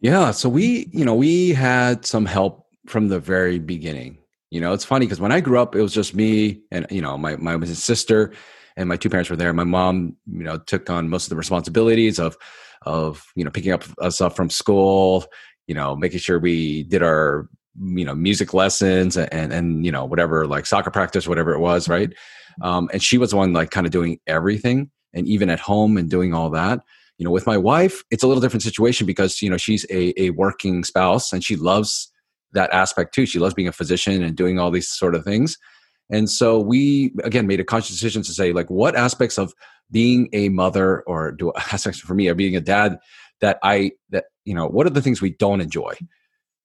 Yeah. 0.00 0.30
So 0.30 0.48
we, 0.48 0.88
you 0.92 1.04
know, 1.04 1.14
we 1.14 1.50
had 1.50 2.04
some 2.06 2.26
help 2.26 2.66
from 2.86 3.08
the 3.08 3.18
very 3.18 3.58
beginning 3.58 4.18
you 4.54 4.60
know, 4.60 4.72
it's 4.72 4.84
funny 4.84 5.04
because 5.04 5.20
when 5.20 5.32
I 5.32 5.40
grew 5.40 5.58
up, 5.58 5.74
it 5.74 5.82
was 5.82 5.92
just 5.92 6.14
me 6.14 6.60
and 6.70 6.86
you 6.88 7.02
know 7.02 7.18
my 7.18 7.34
my 7.34 7.60
sister 7.64 8.32
and 8.76 8.88
my 8.88 8.96
two 8.96 9.08
parents 9.08 9.30
were 9.30 9.36
there. 9.36 9.52
My 9.52 9.64
mom, 9.64 10.16
you 10.30 10.42
know, 10.44 10.58
took 10.58 10.90
on 10.90 11.08
most 11.08 11.24
of 11.24 11.30
the 11.30 11.36
responsibilities 11.36 12.18
of 12.18 12.36
of 12.82 13.24
you 13.34 13.44
know 13.44 13.50
picking 13.50 13.72
up 13.72 13.84
us 14.00 14.20
up 14.20 14.36
from 14.36 14.50
school, 14.50 15.24
you 15.66 15.74
know, 15.74 15.96
making 15.96 16.18
sure 16.20 16.38
we 16.38 16.84
did 16.84 17.02
our 17.02 17.48
you 17.80 18.04
know 18.04 18.14
music 18.14 18.54
lessons 18.54 19.16
and 19.16 19.52
and 19.52 19.84
you 19.84 19.92
know 19.92 20.04
whatever 20.04 20.46
like 20.46 20.66
soccer 20.66 20.90
practice, 20.90 21.26
whatever 21.28 21.54
it 21.54 21.60
was, 21.60 21.88
right? 21.88 22.12
Um, 22.62 22.88
and 22.92 23.02
she 23.02 23.18
was 23.18 23.30
the 23.30 23.36
one 23.36 23.52
like 23.52 23.70
kind 23.70 23.86
of 23.86 23.92
doing 23.92 24.20
everything. 24.26 24.90
and 25.12 25.26
even 25.26 25.50
at 25.50 25.60
home 25.60 25.96
and 25.96 26.10
doing 26.10 26.34
all 26.34 26.50
that 26.50 26.80
you 27.18 27.24
know 27.24 27.30
with 27.30 27.46
my 27.46 27.56
wife 27.56 28.02
it's 28.10 28.22
a 28.22 28.26
little 28.26 28.40
different 28.40 28.62
situation 28.62 29.06
because 29.06 29.40
you 29.40 29.50
know 29.50 29.56
she's 29.56 29.84
a, 29.90 30.12
a 30.20 30.30
working 30.30 30.84
spouse 30.84 31.32
and 31.32 31.44
she 31.44 31.56
loves 31.56 32.12
that 32.52 32.72
aspect 32.72 33.14
too 33.14 33.26
she 33.26 33.38
loves 33.38 33.54
being 33.54 33.68
a 33.68 33.72
physician 33.72 34.22
and 34.22 34.36
doing 34.36 34.58
all 34.58 34.70
these 34.70 34.88
sort 34.88 35.14
of 35.14 35.24
things 35.24 35.56
and 36.10 36.30
so 36.30 36.58
we 36.58 37.12
again 37.22 37.46
made 37.46 37.60
a 37.60 37.64
conscious 37.64 37.94
decision 37.94 38.22
to 38.22 38.32
say 38.32 38.52
like 38.52 38.68
what 38.68 38.94
aspects 38.96 39.38
of 39.38 39.54
being 39.90 40.28
a 40.32 40.48
mother 40.48 41.02
or 41.02 41.32
do 41.32 41.52
aspects 41.72 42.00
for 42.00 42.14
me 42.14 42.28
or 42.28 42.34
being 42.34 42.56
a 42.56 42.60
dad 42.60 42.98
that 43.40 43.58
i 43.62 43.90
that 44.10 44.24
you 44.44 44.54
know 44.54 44.66
what 44.66 44.86
are 44.86 44.90
the 44.90 45.02
things 45.02 45.20
we 45.20 45.30
don't 45.30 45.60
enjoy 45.60 45.92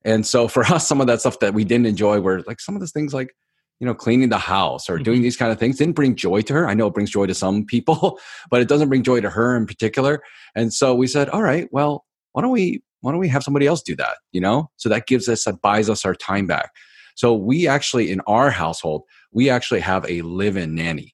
and 0.05 0.25
so 0.25 0.47
for 0.47 0.63
us 0.73 0.87
some 0.87 1.01
of 1.01 1.07
that 1.07 1.19
stuff 1.19 1.39
that 1.39 1.53
we 1.53 1.63
didn't 1.63 1.85
enjoy 1.85 2.19
were 2.19 2.41
like 2.47 2.59
some 2.59 2.75
of 2.75 2.81
those 2.81 2.91
things 2.91 3.13
like 3.13 3.29
you 3.79 3.85
know, 3.85 3.93
cleaning 3.93 4.29
the 4.29 4.37
house 4.37 4.89
or 4.89 4.97
doing 4.97 5.17
mm-hmm. 5.17 5.23
these 5.23 5.37
kind 5.37 5.51
of 5.51 5.59
things 5.59 5.77
didn't 5.77 5.95
bring 5.95 6.15
joy 6.15 6.41
to 6.41 6.53
her. 6.53 6.67
I 6.67 6.73
know 6.73 6.87
it 6.87 6.93
brings 6.93 7.11
joy 7.11 7.25
to 7.27 7.33
some 7.33 7.65
people, 7.65 8.19
but 8.51 8.61
it 8.61 8.67
doesn't 8.67 8.89
bring 8.89 9.03
joy 9.03 9.21
to 9.21 9.29
her 9.29 9.55
in 9.55 9.65
particular. 9.65 10.21
And 10.55 10.73
so 10.73 10.93
we 10.93 11.07
said, 11.07 11.29
all 11.29 11.41
right, 11.41 11.67
well, 11.71 12.05
why 12.33 12.41
don't 12.41 12.51
we 12.51 12.83
why 13.01 13.11
don't 13.11 13.21
we 13.21 13.29
have 13.29 13.43
somebody 13.43 13.65
else 13.65 13.81
do 13.81 13.95
that? 13.95 14.17
You 14.33 14.41
know, 14.41 14.69
so 14.75 14.89
that 14.89 15.07
gives 15.07 15.29
us 15.29 15.45
that 15.45 15.61
buys 15.61 15.89
us 15.89 16.03
our 16.03 16.13
time 16.13 16.47
back. 16.47 16.71
So 17.19 17.33
we 17.33 17.67
actually 17.67 18.11
in 18.11 18.21
our 18.27 18.49
household 18.49 19.03
we 19.33 19.49
actually 19.49 19.81
have 19.81 20.09
a 20.09 20.21
live-in 20.21 20.73
nanny. 20.73 21.13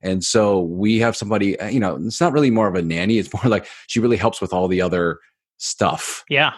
And 0.00 0.24
so 0.24 0.60
we 0.60 0.98
have 1.00 1.14
somebody, 1.14 1.60
uh, 1.60 1.68
you 1.68 1.78
know, 1.78 1.96
it's 1.96 2.22
not 2.22 2.32
really 2.32 2.50
more 2.50 2.68
of 2.68 2.74
a 2.74 2.80
nanny. 2.80 3.18
It's 3.18 3.30
more 3.34 3.42
like 3.50 3.66
she 3.86 4.00
really 4.00 4.16
helps 4.16 4.40
with 4.40 4.54
all 4.54 4.66
the 4.66 4.80
other 4.80 5.18
stuff. 5.58 6.24
Yeah. 6.30 6.54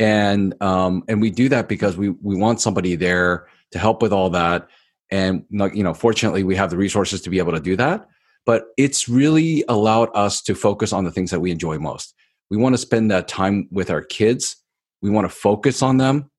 And 0.00 0.60
um, 0.60 1.04
and 1.06 1.20
we 1.20 1.30
do 1.30 1.48
that 1.50 1.68
because 1.68 1.96
we 1.96 2.08
we 2.08 2.34
want 2.34 2.60
somebody 2.60 2.96
there 2.96 3.46
to 3.70 3.78
help 3.78 4.02
with 4.02 4.12
all 4.12 4.28
that. 4.30 4.66
And 5.12 5.44
you 5.50 5.84
know, 5.84 5.94
fortunately, 5.94 6.42
we 6.42 6.56
have 6.56 6.70
the 6.70 6.76
resources 6.76 7.20
to 7.22 7.30
be 7.30 7.38
able 7.38 7.52
to 7.52 7.60
do 7.60 7.76
that. 7.76 8.08
But 8.44 8.64
it's 8.76 9.08
really 9.08 9.62
allowed 9.68 10.08
us 10.14 10.42
to 10.42 10.56
focus 10.56 10.92
on 10.92 11.04
the 11.04 11.12
things 11.12 11.30
that 11.30 11.40
we 11.40 11.52
enjoy 11.52 11.78
most. 11.78 12.14
We 12.50 12.56
want 12.56 12.72
to 12.72 12.78
spend 12.78 13.12
that 13.12 13.28
time 13.28 13.68
with 13.70 13.88
our 13.88 14.02
kids. 14.02 14.56
We 15.00 15.10
want 15.10 15.28
to 15.28 15.34
focus 15.34 15.80
on 15.80 15.98
them. 15.98 16.29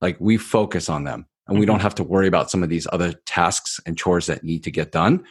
Like 0.00 0.16
we 0.20 0.36
focus 0.36 0.88
on 0.88 1.04
them, 1.04 1.26
and 1.48 1.58
we 1.58 1.66
don't 1.66 1.76
mm-hmm. 1.76 1.82
have 1.82 1.94
to 1.96 2.04
worry 2.04 2.28
about 2.28 2.50
some 2.50 2.62
of 2.62 2.68
these 2.68 2.86
other 2.92 3.12
tasks 3.26 3.80
and 3.86 3.96
chores 3.96 4.26
that 4.26 4.44
need 4.44 4.64
to 4.64 4.70
get 4.70 4.92
done. 4.92 5.24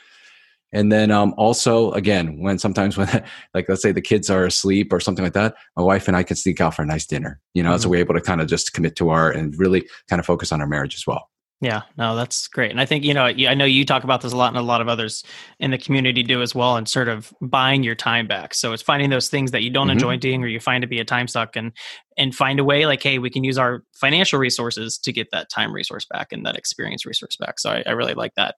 And 0.71 0.91
then 0.91 1.09
um, 1.09 1.33
also, 1.37 1.91
again, 1.93 2.39
when 2.39 2.59
sometimes 2.59 2.97
when, 2.97 3.07
like, 3.53 3.67
let's 3.67 3.81
say 3.81 3.91
the 3.91 4.01
kids 4.01 4.29
are 4.29 4.45
asleep 4.45 4.93
or 4.93 4.99
something 4.99 5.23
like 5.23 5.33
that, 5.33 5.55
my 5.75 5.83
wife 5.83 6.07
and 6.07 6.15
I 6.15 6.23
can 6.23 6.35
sneak 6.35 6.61
out 6.61 6.75
for 6.75 6.83
a 6.83 6.85
nice 6.85 7.05
dinner, 7.05 7.39
you 7.53 7.63
know, 7.63 7.71
mm-hmm. 7.71 7.79
so 7.79 7.89
we're 7.89 7.99
able 7.99 8.13
to 8.13 8.21
kind 8.21 8.41
of 8.41 8.47
just 8.47 8.73
commit 8.73 8.95
to 8.97 9.09
our 9.09 9.31
and 9.31 9.57
really 9.57 9.87
kind 10.09 10.19
of 10.19 10.25
focus 10.25 10.51
on 10.51 10.61
our 10.61 10.67
marriage 10.67 10.95
as 10.95 11.07
well. 11.07 11.29
Yeah, 11.61 11.81
no, 11.97 12.15
that's 12.15 12.47
great. 12.47 12.71
And 12.71 12.79
I 12.79 12.85
think, 12.85 13.03
you 13.03 13.13
know, 13.13 13.25
I 13.25 13.53
know 13.53 13.65
you 13.65 13.83
talk 13.83 14.05
about 14.05 14.21
this 14.21 14.31
a 14.31 14.37
lot 14.37 14.47
and 14.47 14.57
a 14.57 14.61
lot 14.61 14.79
of 14.79 14.87
others 14.87 15.25
in 15.59 15.71
the 15.71 15.77
community 15.77 16.23
do 16.23 16.41
as 16.41 16.55
well 16.55 16.77
and 16.77 16.87
sort 16.87 17.09
of 17.09 17.33
buying 17.41 17.83
your 17.83 17.95
time 17.95 18.27
back. 18.27 18.53
So 18.53 18.71
it's 18.71 18.81
finding 18.81 19.09
those 19.09 19.27
things 19.27 19.51
that 19.51 19.61
you 19.61 19.69
don't 19.69 19.87
mm-hmm. 19.87 19.93
enjoy 19.93 20.17
doing 20.17 20.41
or 20.41 20.47
you 20.47 20.61
find 20.61 20.81
to 20.83 20.87
be 20.87 20.99
a 20.99 21.05
time 21.05 21.27
suck 21.27 21.57
and 21.57 21.73
and 22.17 22.33
find 22.33 22.61
a 22.61 22.63
way 22.63 22.85
like, 22.85 23.03
hey, 23.03 23.19
we 23.19 23.29
can 23.29 23.43
use 23.43 23.57
our 23.57 23.83
financial 23.93 24.39
resources 24.39 24.97
to 24.99 25.11
get 25.11 25.31
that 25.31 25.49
time 25.49 25.73
resource 25.73 26.05
back 26.09 26.31
and 26.31 26.45
that 26.45 26.55
experience 26.55 27.05
resource 27.05 27.35
back. 27.37 27.59
So 27.59 27.71
I, 27.71 27.83
I 27.85 27.91
really 27.91 28.13
like 28.13 28.35
that 28.35 28.55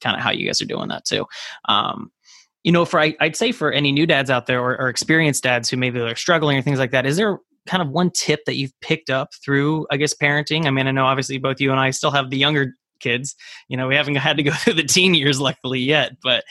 kind 0.00 0.16
of 0.16 0.22
how 0.22 0.30
you 0.30 0.46
guys 0.46 0.60
are 0.60 0.66
doing 0.66 0.88
that 0.88 1.04
too. 1.04 1.26
Um, 1.68 2.12
you 2.62 2.70
know, 2.70 2.84
for 2.84 3.00
I, 3.00 3.16
would 3.20 3.36
say 3.36 3.50
for 3.50 3.72
any 3.72 3.90
new 3.90 4.06
dads 4.06 4.30
out 4.30 4.46
there 4.46 4.60
or, 4.60 4.80
or 4.80 4.88
experienced 4.88 5.42
dads 5.42 5.68
who 5.68 5.76
maybe 5.76 5.98
are 6.00 6.14
struggling 6.14 6.56
or 6.56 6.62
things 6.62 6.78
like 6.78 6.90
that, 6.92 7.06
is 7.06 7.16
there 7.16 7.38
kind 7.68 7.82
of 7.82 7.90
one 7.90 8.10
tip 8.10 8.44
that 8.46 8.56
you've 8.56 8.72
picked 8.80 9.10
up 9.10 9.30
through, 9.44 9.86
I 9.90 9.96
guess, 9.96 10.14
parenting? 10.14 10.66
I 10.66 10.70
mean, 10.70 10.86
I 10.86 10.90
know 10.90 11.04
obviously 11.04 11.38
both 11.38 11.60
you 11.60 11.70
and 11.70 11.78
I 11.78 11.90
still 11.90 12.10
have 12.10 12.30
the 12.30 12.38
younger 12.38 12.74
kids. 12.98 13.36
You 13.68 13.76
know, 13.76 13.86
we 13.86 13.94
haven't 13.94 14.14
had 14.16 14.36
to 14.38 14.42
go 14.42 14.52
through 14.52 14.74
the 14.74 14.84
teen 14.84 15.14
years, 15.14 15.40
luckily, 15.40 15.80
yet. 15.80 16.16
But 16.22 16.44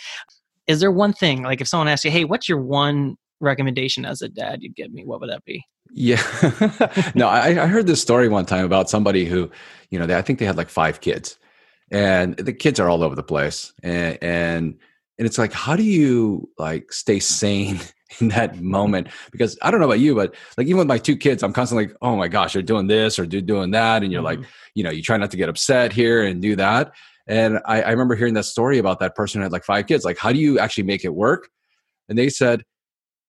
is 0.67 0.79
there 0.79 0.91
one 0.91 1.13
thing, 1.13 1.43
like 1.43 1.59
if 1.59 1.67
someone 1.67 1.87
asks 1.87 2.05
you, 2.05 2.11
hey, 2.11 2.25
what's 2.25 2.47
your 2.47 2.61
one 2.61 3.17
recommendation 3.39 4.05
as 4.05 4.21
a 4.21 4.29
dad 4.29 4.61
you'd 4.61 4.75
give 4.75 4.93
me? 4.93 5.05
What 5.05 5.19
would 5.19 5.29
that 5.29 5.45
be? 5.45 5.63
Yeah. 5.91 6.21
no, 7.15 7.27
I, 7.27 7.63
I, 7.63 7.67
heard 7.67 7.87
this 7.87 8.01
story 8.01 8.27
one 8.27 8.45
time 8.45 8.65
about 8.65 8.89
somebody 8.89 9.25
who, 9.25 9.49
you 9.89 9.97
know, 9.97 10.05
they, 10.05 10.15
I 10.15 10.21
think 10.21 10.39
they 10.39 10.45
had 10.45 10.57
like 10.57 10.69
five 10.69 10.99
kids 10.99 11.37
and 11.91 12.35
the 12.35 12.51
kids 12.51 12.79
are 12.79 12.89
all 12.89 13.03
over 13.03 13.15
the 13.15 13.23
place. 13.23 13.73
And, 13.83 14.17
and, 14.21 14.79
and 15.17 15.25
it's 15.25 15.37
like, 15.37 15.53
how 15.53 15.75
do 15.75 15.83
you 15.83 16.49
like 16.57 16.91
stay 16.91 17.19
sane 17.21 17.79
in 18.19 18.29
that 18.29 18.61
moment 18.61 19.07
because 19.31 19.57
I 19.61 19.71
don't 19.71 19.79
know 19.79 19.85
about 19.85 19.99
you, 19.99 20.15
but 20.15 20.35
like 20.57 20.67
even 20.67 20.77
with 20.77 20.87
my 20.87 20.97
two 20.97 21.17
kids, 21.17 21.43
I'm 21.43 21.53
constantly 21.53 21.87
like, 21.87 21.97
oh 22.01 22.15
my 22.15 22.27
gosh, 22.27 22.53
they're 22.53 22.61
doing 22.61 22.87
this 22.87 23.19
or 23.19 23.25
doing 23.25 23.71
that, 23.71 24.03
and 24.03 24.11
you're 24.11 24.23
mm-hmm. 24.23 24.41
like, 24.41 24.49
you 24.75 24.83
know, 24.83 24.91
you 24.91 25.01
try 25.01 25.17
not 25.17 25.31
to 25.31 25.37
get 25.37 25.49
upset 25.49 25.91
here 25.91 26.23
and 26.23 26.41
do 26.41 26.55
that. 26.55 26.93
And 27.27 27.59
I, 27.65 27.81
I 27.81 27.91
remember 27.91 28.15
hearing 28.15 28.35
that 28.35 28.45
story 28.45 28.77
about 28.77 28.99
that 28.99 29.15
person 29.15 29.39
who 29.39 29.43
had 29.43 29.51
like 29.51 29.65
five 29.65 29.85
kids. 29.87 30.05
Like, 30.05 30.17
how 30.17 30.31
do 30.31 30.39
you 30.39 30.59
actually 30.59 30.85
make 30.85 31.03
it 31.03 31.13
work? 31.13 31.49
And 32.07 32.17
they 32.17 32.29
said, 32.29 32.63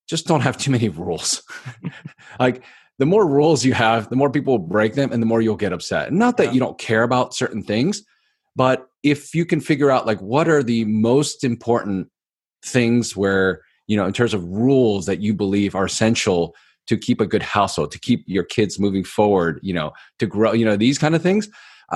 just 0.09 0.27
don't 0.27 0.41
have 0.41 0.57
too 0.57 0.71
many 0.71 0.89
rules. 0.89 1.43
like 2.41 2.63
the 2.99 3.07
more 3.07 3.27
rules 3.27 3.65
you 3.65 3.75
have, 3.75 4.09
the 4.09 4.17
more 4.17 4.31
people 4.31 4.59
will 4.59 4.67
break 4.67 4.95
them, 4.95 5.13
and 5.13 5.21
the 5.21 5.27
more 5.27 5.41
you'll 5.41 5.57
get 5.57 5.73
upset. 5.73 6.13
not 6.13 6.37
that 6.37 6.47
yeah. 6.47 6.53
you 6.53 6.61
don't 6.61 6.79
care 6.79 7.03
about 7.03 7.35
certain 7.35 7.63
things, 7.63 8.05
but 8.55 8.87
if 9.03 9.35
you 9.35 9.45
can 9.45 9.61
figure 9.61 9.91
out 9.91 10.07
like 10.07 10.21
what 10.21 10.49
are 10.49 10.63
the 10.63 10.85
most 10.85 11.45
important 11.45 12.09
things 12.65 13.17
where 13.17 13.63
you 13.89 13.97
know 13.97 14.07
in 14.07 14.13
terms 14.13 14.33
of 14.33 14.45
rules 14.45 15.07
that 15.07 15.21
you 15.21 15.35
believe 15.35 15.75
are 15.75 15.87
essential 15.87 16.55
to 16.87 16.97
keep 16.97 17.21
a 17.21 17.27
good 17.27 17.43
household 17.43 17.91
to 17.91 17.99
keep 17.99 18.23
your 18.27 18.45
kids 18.45 18.79
moving 18.79 19.03
forward 19.05 19.59
you 19.63 19.75
know 19.75 19.93
to 20.19 20.27
grow 20.27 20.53
you 20.53 20.65
know 20.65 20.77
these 20.77 20.99
kind 20.99 21.17
of 21.17 21.23
things. 21.23 21.49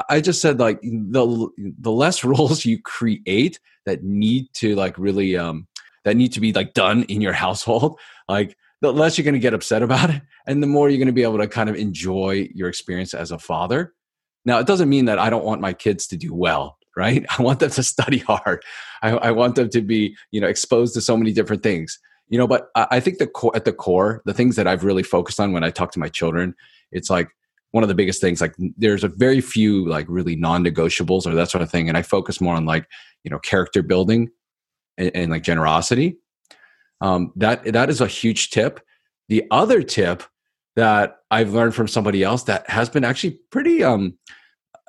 I 0.09 0.23
just 0.23 0.41
said 0.41 0.59
like 0.59 0.81
the 0.81 1.49
the 1.79 1.93
less 1.93 2.25
rules 2.33 2.65
you 2.65 2.81
create 2.83 3.61
that 3.87 4.03
need 4.03 4.47
to 4.55 4.75
like 4.75 4.99
really 4.99 5.37
um 5.37 5.69
that 6.05 6.17
need 6.17 6.33
to 6.33 6.41
be 6.41 6.53
like 6.53 6.75
done 6.75 7.05
in 7.05 7.21
your 7.21 7.35
household 7.35 8.01
like 8.29 8.57
the 8.81 8.93
less 8.93 9.17
you're 9.17 9.25
going 9.25 9.35
to 9.35 9.39
get 9.39 9.55
upset 9.55 9.81
about 9.81 10.11
it 10.11 10.23
and 10.49 10.61
the 10.61 10.67
more 10.67 10.91
you're 10.91 10.99
going 10.99 11.07
to 11.07 11.13
be 11.13 11.23
able 11.23 11.39
to 11.39 11.47
kind 11.47 11.71
of 11.71 11.77
enjoy 11.77 12.49
your 12.53 12.69
experience 12.69 13.15
as 13.15 13.31
a 13.31 13.39
father. 13.39 13.95
Now 14.45 14.59
it 14.59 14.67
doesn't 14.67 14.89
mean 14.89 15.05
that 15.05 15.21
i 15.21 15.31
don't 15.31 15.45
want 15.45 15.61
my 15.61 15.73
kids 15.73 16.07
to 16.09 16.17
do 16.17 16.35
well 16.35 16.79
right? 16.97 17.25
I 17.39 17.43
want 17.43 17.61
them 17.61 17.71
to 17.71 17.83
study 17.83 18.19
hard. 18.19 18.63
I, 19.03 19.11
I, 19.11 19.31
want 19.31 19.57
them 19.57 19.69
to 19.71 19.81
be, 19.81 20.17
you 20.31 20.41
know, 20.41 20.47
exposed 20.47 20.95
to 20.95 21.01
so 21.01 21.17
many 21.17 21.33
different 21.33 21.63
things. 21.63 21.99
You 22.29 22.39
know, 22.39 22.47
but 22.47 22.69
I, 22.75 22.87
I 22.93 23.01
think 23.01 23.19
the 23.19 23.27
core, 23.27 23.53
at 23.55 23.65
the 23.65 23.73
core, 23.73 24.23
the 24.25 24.35
things 24.35 24.57
that 24.57 24.67
I've 24.67 24.85
really 24.85 25.03
focused 25.03 25.41
on 25.41 25.53
when 25.53 25.65
I 25.65 25.71
talk 25.71 25.93
to 25.93 25.99
my 25.99 26.09
children, 26.09 26.55
it's 26.91 27.11
like 27.11 27.29
one 27.73 27.83
of 27.83 27.89
the 27.89 27.95
biggest 27.95 28.21
things. 28.21 28.41
Like 28.41 28.55
there's 28.77 29.05
a 29.05 29.09
very 29.09 29.41
few 29.41 29.87
like 29.89 30.07
really 30.09 30.37
non-negotiables 30.37 31.27
or 31.27 31.35
that 31.35 31.51
sort 31.51 31.63
of 31.63 31.71
thing, 31.71 31.89
and 31.89 31.99
I 31.99 32.03
focus 32.03 32.41
more 32.41 32.55
on 32.55 32.65
like 32.65 32.87
you 33.25 33.31
know 33.31 33.39
character 33.39 33.83
building 33.83 34.31
and, 34.97 35.11
and 35.15 35.31
like 35.31 35.43
generosity. 35.43 36.19
Um, 37.01 37.33
that 37.37 37.65
that 37.73 37.91
is 37.91 38.01
a 38.01 38.07
huge 38.07 38.51
tip. 38.51 38.81
The 39.29 39.45
other 39.51 39.83
tip 39.83 40.23
that 40.77 41.17
I've 41.31 41.53
learned 41.53 41.75
from 41.75 41.89
somebody 41.89 42.23
else 42.23 42.45
that 42.45 42.69
has 42.71 42.89
been 42.89 43.05
actually 43.05 43.39
pretty 43.51 43.83
um 43.83 44.19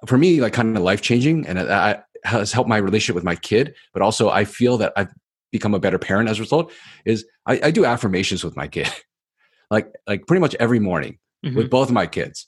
for 0.05 0.17
me 0.17 0.41
like 0.41 0.53
kind 0.53 0.75
of 0.75 0.83
life 0.83 1.01
changing 1.01 1.45
and 1.47 1.57
that 1.57 2.05
has 2.23 2.51
helped 2.51 2.69
my 2.69 2.77
relationship 2.77 3.15
with 3.15 3.23
my 3.23 3.35
kid 3.35 3.75
but 3.93 4.01
also 4.01 4.29
i 4.29 4.45
feel 4.45 4.77
that 4.77 4.93
i've 4.95 5.13
become 5.51 5.73
a 5.73 5.79
better 5.79 5.99
parent 5.99 6.29
as 6.29 6.39
a 6.39 6.41
result 6.41 6.71
is 7.05 7.25
i, 7.45 7.59
I 7.63 7.71
do 7.71 7.85
affirmations 7.85 8.43
with 8.43 8.55
my 8.55 8.67
kid 8.67 8.89
like 9.71 9.91
like 10.07 10.25
pretty 10.27 10.41
much 10.41 10.55
every 10.59 10.79
morning 10.79 11.19
mm-hmm. 11.45 11.55
with 11.55 11.69
both 11.69 11.89
of 11.89 11.93
my 11.93 12.07
kids 12.07 12.47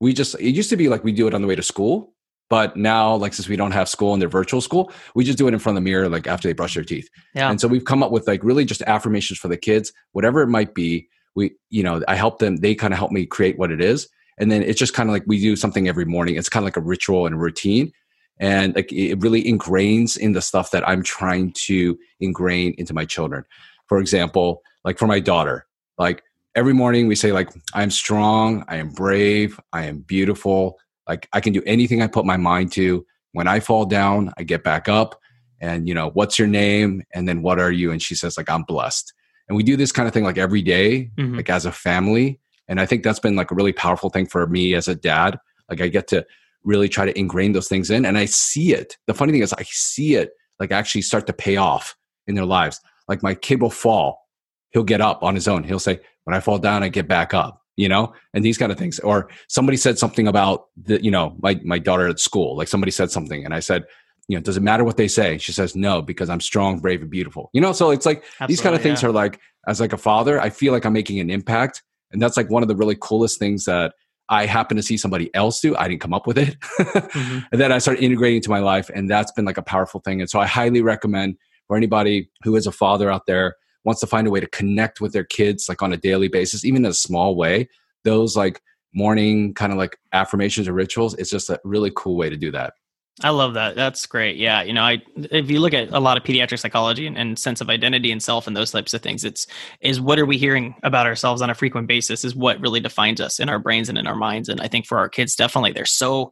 we 0.00 0.12
just 0.12 0.34
it 0.36 0.50
used 0.50 0.70
to 0.70 0.76
be 0.76 0.88
like 0.88 1.04
we 1.04 1.12
do 1.12 1.26
it 1.26 1.34
on 1.34 1.42
the 1.42 1.48
way 1.48 1.56
to 1.56 1.62
school 1.62 2.14
but 2.50 2.76
now 2.76 3.14
like 3.14 3.34
since 3.34 3.48
we 3.48 3.56
don't 3.56 3.72
have 3.72 3.88
school 3.88 4.12
and 4.12 4.22
they're 4.22 4.28
virtual 4.28 4.60
school 4.60 4.92
we 5.14 5.24
just 5.24 5.38
do 5.38 5.48
it 5.48 5.54
in 5.54 5.60
front 5.60 5.76
of 5.76 5.84
the 5.84 5.90
mirror 5.90 6.08
like 6.08 6.26
after 6.26 6.48
they 6.48 6.52
brush 6.52 6.74
their 6.74 6.84
teeth 6.84 7.08
yeah. 7.34 7.50
and 7.50 7.60
so 7.60 7.68
we've 7.68 7.84
come 7.84 8.02
up 8.02 8.10
with 8.10 8.26
like 8.26 8.42
really 8.42 8.64
just 8.64 8.82
affirmations 8.82 9.38
for 9.38 9.48
the 9.48 9.56
kids 9.56 9.92
whatever 10.12 10.42
it 10.42 10.48
might 10.48 10.74
be 10.74 11.08
we 11.34 11.52
you 11.70 11.82
know 11.82 12.02
i 12.08 12.14
help 12.14 12.38
them 12.38 12.56
they 12.56 12.74
kind 12.74 12.92
of 12.92 12.98
help 12.98 13.12
me 13.12 13.26
create 13.26 13.58
what 13.58 13.70
it 13.70 13.80
is 13.80 14.08
and 14.38 14.50
then 14.50 14.62
it's 14.62 14.78
just 14.78 14.94
kind 14.94 15.08
of 15.08 15.12
like 15.12 15.24
we 15.26 15.40
do 15.40 15.56
something 15.56 15.88
every 15.88 16.04
morning. 16.04 16.36
It's 16.36 16.48
kind 16.48 16.62
of 16.62 16.66
like 16.66 16.76
a 16.76 16.80
ritual 16.80 17.26
and 17.26 17.34
a 17.34 17.38
routine. 17.38 17.92
And 18.40 18.74
like 18.74 18.92
it 18.92 19.20
really 19.20 19.42
ingrains 19.42 20.16
in 20.16 20.32
the 20.32 20.40
stuff 20.40 20.70
that 20.70 20.88
i'm 20.88 21.02
trying 21.02 21.52
to 21.52 21.98
ingrain 22.20 22.74
into 22.78 22.94
my 22.94 23.04
children. 23.04 23.44
For 23.86 23.98
example 23.98 24.62
like 24.84 24.96
for 24.96 25.08
my 25.08 25.18
daughter 25.18 25.66
like 25.98 26.22
every 26.54 26.72
morning 26.72 27.08
we 27.08 27.16
say 27.16 27.32
like 27.32 27.50
i'm 27.74 27.90
strong 27.90 28.64
i 28.68 28.76
am 28.76 28.90
brave 28.90 29.58
i 29.72 29.84
am 29.84 29.98
beautiful. 30.00 30.78
Like 31.08 31.28
i 31.32 31.40
can 31.40 31.52
do 31.52 31.62
anything 31.66 32.00
i 32.00 32.06
put 32.06 32.24
my 32.24 32.36
mind 32.36 32.70
to. 32.72 33.04
When 33.32 33.48
i 33.48 33.58
fall 33.58 33.84
down 33.84 34.32
i 34.38 34.44
get 34.44 34.62
back 34.62 34.88
up 34.88 35.20
and 35.60 35.88
you 35.88 35.94
know 35.94 36.10
what's 36.10 36.38
your 36.38 36.48
name? 36.48 37.02
And 37.12 37.28
then 37.28 37.42
what 37.42 37.58
are 37.58 37.72
you? 37.72 37.90
And 37.90 38.00
she 38.00 38.14
says 38.14 38.36
like 38.36 38.48
i'm 38.48 38.62
blessed. 38.62 39.12
And 39.48 39.56
we 39.56 39.64
do 39.64 39.76
this 39.76 39.90
kind 39.90 40.06
of 40.06 40.14
thing 40.14 40.24
like 40.24 40.38
every 40.38 40.62
day, 40.62 41.10
mm-hmm. 41.16 41.36
like 41.36 41.50
as 41.50 41.66
a 41.66 41.72
family 41.72 42.38
and 42.68 42.80
I 42.80 42.86
think 42.86 43.02
that's 43.02 43.18
been 43.18 43.36
like 43.36 43.50
a 43.50 43.54
really 43.54 43.72
powerful 43.72 44.10
thing 44.10 44.26
for 44.26 44.46
me 44.46 44.74
as 44.74 44.88
a 44.88 44.94
dad. 44.94 45.38
Like 45.68 45.80
I 45.80 45.88
get 45.88 46.08
to 46.08 46.26
really 46.64 46.88
try 46.88 47.06
to 47.06 47.18
ingrain 47.18 47.52
those 47.52 47.68
things 47.68 47.90
in 47.90 48.04
and 48.04 48.18
I 48.18 48.26
see 48.26 48.74
it. 48.74 48.96
The 49.06 49.14
funny 49.14 49.32
thing 49.32 49.42
is 49.42 49.52
I 49.52 49.62
see 49.64 50.14
it 50.14 50.30
like 50.60 50.72
actually 50.72 51.02
start 51.02 51.26
to 51.28 51.32
pay 51.32 51.56
off 51.56 51.96
in 52.26 52.34
their 52.34 52.44
lives. 52.44 52.80
Like 53.08 53.22
my 53.22 53.34
kid 53.34 53.62
will 53.62 53.70
fall, 53.70 54.28
he'll 54.70 54.84
get 54.84 55.00
up 55.00 55.22
on 55.22 55.34
his 55.34 55.48
own. 55.48 55.64
He'll 55.64 55.78
say, 55.78 56.00
when 56.24 56.36
I 56.36 56.40
fall 56.40 56.58
down, 56.58 56.82
I 56.82 56.88
get 56.88 57.08
back 57.08 57.32
up, 57.32 57.62
you 57.76 57.88
know, 57.88 58.12
and 58.34 58.44
these 58.44 58.58
kind 58.58 58.70
of 58.70 58.76
things. 58.76 58.98
Or 58.98 59.30
somebody 59.48 59.78
said 59.78 59.98
something 59.98 60.28
about 60.28 60.66
the, 60.76 61.02
you 61.02 61.10
know, 61.10 61.36
my, 61.40 61.58
my 61.64 61.78
daughter 61.78 62.06
at 62.06 62.20
school, 62.20 62.56
like 62.56 62.68
somebody 62.68 62.90
said 62.90 63.10
something 63.10 63.44
and 63.44 63.54
I 63.54 63.60
said, 63.60 63.84
you 64.28 64.36
know, 64.36 64.42
does 64.42 64.58
it 64.58 64.62
matter 64.62 64.84
what 64.84 64.98
they 64.98 65.08
say? 65.08 65.38
She 65.38 65.52
says, 65.52 65.74
no, 65.74 66.02
because 66.02 66.28
I'm 66.28 66.40
strong, 66.40 66.80
brave, 66.80 67.00
and 67.00 67.10
beautiful. 67.10 67.48
You 67.54 67.62
know, 67.62 67.72
so 67.72 67.90
it's 67.90 68.04
like 68.04 68.18
Absolutely, 68.18 68.52
these 68.52 68.60
kind 68.60 68.76
of 68.76 68.82
things 68.82 69.02
yeah. 69.02 69.08
are 69.08 69.12
like, 69.12 69.40
as 69.66 69.80
like 69.80 69.94
a 69.94 69.98
father, 69.98 70.38
I 70.38 70.50
feel 70.50 70.74
like 70.74 70.84
I'm 70.84 70.92
making 70.92 71.18
an 71.18 71.30
impact. 71.30 71.82
And 72.12 72.20
that's 72.20 72.36
like 72.36 72.50
one 72.50 72.62
of 72.62 72.68
the 72.68 72.76
really 72.76 72.96
coolest 73.00 73.38
things 73.38 73.64
that 73.64 73.94
I 74.28 74.46
happen 74.46 74.76
to 74.76 74.82
see 74.82 74.96
somebody 74.96 75.34
else 75.34 75.60
do. 75.60 75.76
I 75.76 75.88
didn't 75.88 76.00
come 76.00 76.14
up 76.14 76.26
with 76.26 76.38
it. 76.38 76.58
mm-hmm. 76.60 77.38
And 77.52 77.60
then 77.60 77.72
I 77.72 77.78
started 77.78 78.02
integrating 78.02 78.36
into 78.36 78.50
my 78.50 78.58
life. 78.58 78.90
And 78.94 79.10
that's 79.10 79.32
been 79.32 79.44
like 79.44 79.56
a 79.56 79.62
powerful 79.62 80.00
thing. 80.00 80.20
And 80.20 80.28
so 80.28 80.38
I 80.38 80.46
highly 80.46 80.82
recommend 80.82 81.36
for 81.66 81.76
anybody 81.76 82.30
who 82.42 82.56
is 82.56 82.66
a 82.66 82.72
father 82.72 83.10
out 83.10 83.26
there, 83.26 83.56
wants 83.84 84.00
to 84.00 84.06
find 84.06 84.26
a 84.26 84.30
way 84.30 84.40
to 84.40 84.46
connect 84.48 85.00
with 85.00 85.12
their 85.12 85.24
kids 85.24 85.68
like 85.68 85.82
on 85.82 85.92
a 85.92 85.96
daily 85.96 86.28
basis, 86.28 86.64
even 86.64 86.84
in 86.84 86.90
a 86.90 86.94
small 86.94 87.36
way, 87.36 87.68
those 88.04 88.36
like 88.36 88.60
morning 88.94 89.54
kind 89.54 89.72
of 89.72 89.78
like 89.78 89.98
affirmations 90.12 90.68
or 90.68 90.72
rituals, 90.72 91.14
it's 91.14 91.30
just 91.30 91.50
a 91.50 91.60
really 91.64 91.92
cool 91.94 92.16
way 92.16 92.28
to 92.28 92.36
do 92.36 92.50
that. 92.50 92.74
I 93.22 93.30
love 93.30 93.54
that. 93.54 93.74
That's 93.74 94.06
great. 94.06 94.36
Yeah, 94.36 94.62
you 94.62 94.72
know, 94.72 94.82
I 94.82 95.02
if 95.16 95.50
you 95.50 95.58
look 95.58 95.74
at 95.74 95.90
a 95.90 95.98
lot 95.98 96.16
of 96.16 96.22
pediatric 96.22 96.60
psychology 96.60 97.06
and, 97.06 97.18
and, 97.18 97.36
sense 97.38 97.60
of 97.60 97.68
identity 97.68 98.12
and 98.12 98.22
self 98.22 98.46
and 98.46 98.56
those 98.56 98.70
types 98.70 98.94
of 98.94 99.02
things, 99.02 99.24
it's 99.24 99.46
is 99.80 100.00
what 100.00 100.20
are 100.20 100.26
we 100.26 100.38
hearing 100.38 100.76
about 100.84 101.06
ourselves 101.06 101.42
on 101.42 101.50
a 101.50 101.54
frequent 101.54 101.88
basis 101.88 102.24
is 102.24 102.36
what 102.36 102.60
really 102.60 102.78
defines 102.78 103.20
us 103.20 103.40
in 103.40 103.48
our 103.48 103.58
brains 103.58 103.88
and 103.88 103.98
in 103.98 104.06
our 104.06 104.14
minds. 104.14 104.48
And 104.48 104.60
I 104.60 104.68
think 104.68 104.86
for 104.86 104.98
our 104.98 105.08
kids, 105.08 105.34
definitely 105.34 105.72
they're 105.72 105.84
so 105.84 106.30